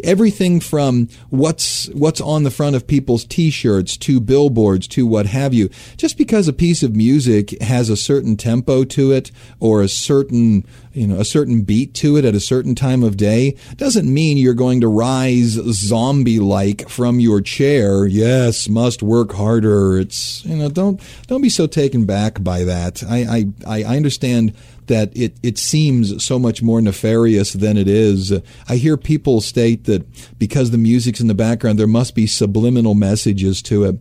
Everything 0.03 0.59
from 0.59 1.07
what's 1.29 1.87
what's 1.91 2.19
on 2.19 2.43
the 2.43 2.51
front 2.51 2.75
of 2.75 2.85
people's 2.85 3.23
T-shirts 3.23 3.95
to 3.95 4.19
billboards 4.19 4.89
to 4.89 5.07
what 5.07 5.25
have 5.25 5.53
you. 5.53 5.69
Just 5.95 6.17
because 6.17 6.49
a 6.49 6.53
piece 6.53 6.83
of 6.83 6.97
music 6.97 7.61
has 7.61 7.89
a 7.89 7.95
certain 7.95 8.35
tempo 8.35 8.83
to 8.83 9.13
it 9.13 9.31
or 9.61 9.81
a 9.81 9.87
certain 9.87 10.65
you 10.91 11.07
know 11.07 11.19
a 11.19 11.25
certain 11.25 11.61
beat 11.61 11.93
to 11.93 12.17
it 12.17 12.25
at 12.25 12.35
a 12.35 12.41
certain 12.41 12.75
time 12.75 12.88
of 13.03 13.17
day 13.17 13.55
doesn't 13.75 14.11
mean 14.11 14.37
you're 14.37 14.53
going 14.53 14.81
to 14.81 14.87
rise 14.87 15.53
zombie 15.71 16.39
like 16.39 16.89
from 16.89 17.19
your 17.19 17.41
chair 17.41 18.05
yes 18.05 18.67
must 18.67 19.03
work 19.03 19.31
harder 19.33 19.99
it's 19.99 20.43
you 20.45 20.55
know 20.55 20.69
don't 20.69 21.01
don't 21.27 21.41
be 21.41 21.49
so 21.49 21.67
taken 21.67 22.05
back 22.05 22.43
by 22.43 22.63
that 22.63 23.03
i 23.03 23.45
i 23.67 23.83
i 23.83 23.95
understand 23.95 24.53
that 24.89 25.15
it, 25.15 25.37
it 25.41 25.57
seems 25.57 26.23
so 26.23 26.37
much 26.37 26.61
more 26.61 26.81
nefarious 26.81 27.53
than 27.53 27.77
it 27.77 27.87
is. 27.87 28.33
I 28.67 28.75
hear 28.75 28.97
people 28.97 29.39
state 29.39 29.85
that 29.85 30.03
because 30.39 30.71
the 30.71 30.79
music's 30.79 31.21
in 31.21 31.27
the 31.27 31.35
background, 31.35 31.79
there 31.79 31.87
must 31.87 32.15
be 32.15 32.25
subliminal 32.25 32.95
messages 32.95 33.61
to 33.63 33.83
it. 33.85 33.99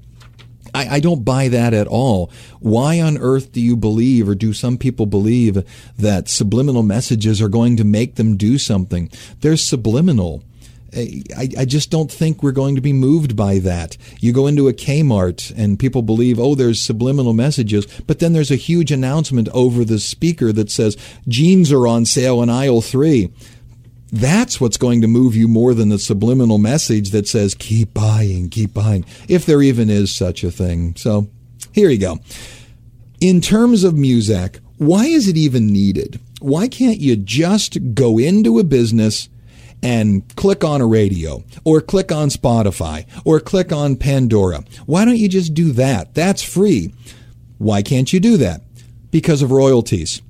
I, 0.74 0.96
I, 0.96 1.00
don't 1.00 1.24
buy 1.24 1.48
that 1.48 1.74
at 1.74 1.86
all. 1.86 2.30
Why 2.60 3.00
on 3.00 3.18
earth 3.18 3.52
do 3.52 3.60
you 3.60 3.76
believe, 3.76 4.28
or 4.28 4.34
do 4.34 4.52
some 4.52 4.78
people 4.78 5.06
believe, 5.06 5.64
that 5.98 6.28
subliminal 6.28 6.82
messages 6.82 7.40
are 7.40 7.48
going 7.48 7.76
to 7.76 7.84
make 7.84 8.16
them 8.16 8.36
do 8.36 8.58
something? 8.58 9.10
They're 9.40 9.56
subliminal. 9.56 10.42
I, 10.96 11.50
I 11.58 11.64
just 11.66 11.90
don't 11.90 12.10
think 12.10 12.42
we're 12.42 12.52
going 12.52 12.74
to 12.76 12.80
be 12.80 12.94
moved 12.94 13.36
by 13.36 13.58
that. 13.58 13.96
You 14.20 14.32
go 14.32 14.46
into 14.46 14.68
a 14.68 14.72
Kmart 14.72 15.52
and 15.56 15.78
people 15.78 16.02
believe, 16.02 16.38
oh, 16.38 16.54
there's 16.54 16.80
subliminal 16.80 17.34
messages, 17.34 17.86
but 18.06 18.20
then 18.20 18.32
there's 18.32 18.50
a 18.50 18.56
huge 18.56 18.90
announcement 18.90 19.48
over 19.52 19.84
the 19.84 19.98
speaker 19.98 20.50
that 20.52 20.70
says, 20.70 20.96
jeans 21.28 21.70
are 21.72 21.86
on 21.86 22.06
sale 22.06 22.42
in 22.42 22.48
aisle 22.48 22.80
three. 22.80 23.30
That's 24.10 24.60
what's 24.60 24.78
going 24.78 25.02
to 25.02 25.06
move 25.06 25.36
you 25.36 25.48
more 25.48 25.74
than 25.74 25.90
the 25.90 25.98
subliminal 25.98 26.58
message 26.58 27.10
that 27.10 27.28
says, 27.28 27.54
keep 27.54 27.92
buying, 27.92 28.48
keep 28.48 28.72
buying, 28.72 29.04
if 29.28 29.44
there 29.44 29.60
even 29.60 29.90
is 29.90 30.14
such 30.14 30.42
a 30.44 30.50
thing. 30.50 30.96
So 30.96 31.28
here 31.72 31.90
you 31.90 31.98
go. 31.98 32.18
In 33.20 33.40
terms 33.40 33.84
of 33.84 33.94
Muzak, 33.94 34.60
why 34.78 35.06
is 35.06 35.28
it 35.28 35.36
even 35.36 35.66
needed? 35.66 36.20
Why 36.40 36.68
can't 36.68 36.98
you 36.98 37.16
just 37.16 37.94
go 37.94 38.18
into 38.18 38.58
a 38.58 38.64
business 38.64 39.28
and 39.82 40.24
click 40.36 40.64
on 40.64 40.80
a 40.80 40.86
radio 40.86 41.44
or 41.64 41.80
click 41.80 42.10
on 42.10 42.28
Spotify 42.28 43.06
or 43.24 43.40
click 43.40 43.72
on 43.72 43.96
Pandora? 43.96 44.64
Why 44.86 45.04
don't 45.04 45.18
you 45.18 45.28
just 45.28 45.52
do 45.52 45.72
that? 45.72 46.14
That's 46.14 46.42
free. 46.42 46.94
Why 47.58 47.82
can't 47.82 48.12
you 48.12 48.20
do 48.20 48.36
that? 48.38 48.62
Because 49.10 49.42
of 49.42 49.50
royalties. 49.50 50.22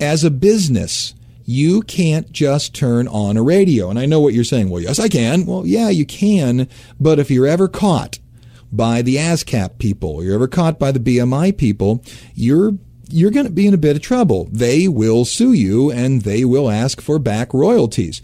As 0.00 0.24
a 0.24 0.30
business, 0.30 1.14
you 1.44 1.82
can't 1.82 2.30
just 2.32 2.74
turn 2.74 3.06
on 3.08 3.36
a 3.36 3.42
radio. 3.42 3.90
And 3.90 3.98
I 3.98 4.06
know 4.06 4.20
what 4.20 4.34
you're 4.34 4.44
saying. 4.44 4.70
Well, 4.70 4.82
yes, 4.82 4.98
I 4.98 5.08
can. 5.08 5.46
Well, 5.46 5.66
yeah, 5.66 5.88
you 5.90 6.06
can. 6.06 6.68
But 6.98 7.18
if 7.18 7.30
you're 7.30 7.46
ever 7.46 7.68
caught 7.68 8.18
by 8.72 9.02
the 9.02 9.16
ASCAP 9.16 9.78
people, 9.78 10.22
you're 10.24 10.34
ever 10.34 10.48
caught 10.48 10.78
by 10.78 10.90
the 10.92 11.00
BMI 11.00 11.56
people, 11.56 12.02
you're 12.34 12.72
you're 13.10 13.30
going 13.30 13.46
to 13.46 13.52
be 13.52 13.66
in 13.66 13.74
a 13.74 13.78
bit 13.78 13.96
of 13.96 14.02
trouble. 14.02 14.48
They 14.50 14.88
will 14.88 15.24
sue 15.24 15.52
you 15.52 15.90
and 15.92 16.22
they 16.22 16.44
will 16.44 16.70
ask 16.70 17.00
for 17.00 17.18
back 17.18 17.52
royalties. 17.52 18.22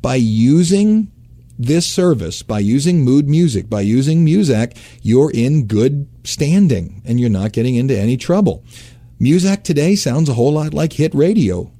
By 0.00 0.16
using 0.16 1.12
this 1.58 1.86
service, 1.86 2.42
by 2.42 2.58
using 2.58 3.02
Mood 3.02 3.28
Music, 3.28 3.68
by 3.68 3.82
using 3.82 4.24
Muzak, 4.26 4.76
you're 5.02 5.30
in 5.30 5.66
good 5.66 6.08
standing 6.24 7.02
and 7.04 7.20
you're 7.20 7.30
not 7.30 7.52
getting 7.52 7.76
into 7.76 7.96
any 7.96 8.16
trouble. 8.16 8.64
Muzak 9.20 9.62
today 9.62 9.94
sounds 9.94 10.28
a 10.28 10.34
whole 10.34 10.54
lot 10.54 10.74
like 10.74 10.94
hit 10.94 11.14
radio 11.14 11.70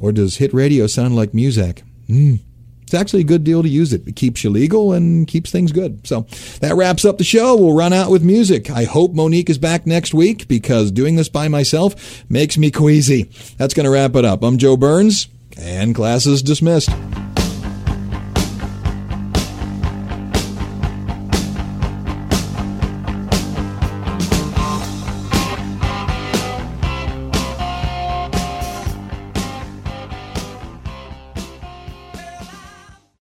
or 0.00 0.12
does 0.12 0.36
hit 0.36 0.54
radio 0.54 0.86
sound 0.86 1.16
like 1.16 1.32
Muzak? 1.32 1.82
Hmm. 2.06 2.36
It's 2.82 2.94
actually 2.94 3.20
a 3.20 3.24
good 3.24 3.44
deal 3.44 3.62
to 3.62 3.68
use 3.68 3.92
it. 3.92 4.08
It 4.08 4.16
keeps 4.16 4.42
you 4.42 4.48
legal 4.48 4.94
and 4.94 5.28
keeps 5.28 5.50
things 5.50 5.72
good. 5.72 6.06
So 6.06 6.22
that 6.60 6.74
wraps 6.74 7.04
up 7.04 7.18
the 7.18 7.24
show. 7.24 7.54
We'll 7.54 7.76
run 7.76 7.92
out 7.92 8.10
with 8.10 8.22
music. 8.22 8.70
I 8.70 8.84
hope 8.84 9.12
Monique 9.12 9.50
is 9.50 9.58
back 9.58 9.86
next 9.86 10.14
week 10.14 10.48
because 10.48 10.90
doing 10.90 11.16
this 11.16 11.28
by 11.28 11.48
myself 11.48 12.24
makes 12.30 12.56
me 12.56 12.70
queasy. 12.70 13.24
That's 13.58 13.74
going 13.74 13.84
to 13.84 13.90
wrap 13.90 14.16
it 14.16 14.24
up. 14.24 14.42
I'm 14.42 14.56
Joe 14.56 14.78
Burns, 14.78 15.28
and 15.58 15.94
class 15.94 16.24
is 16.24 16.42
dismissed. 16.42 16.88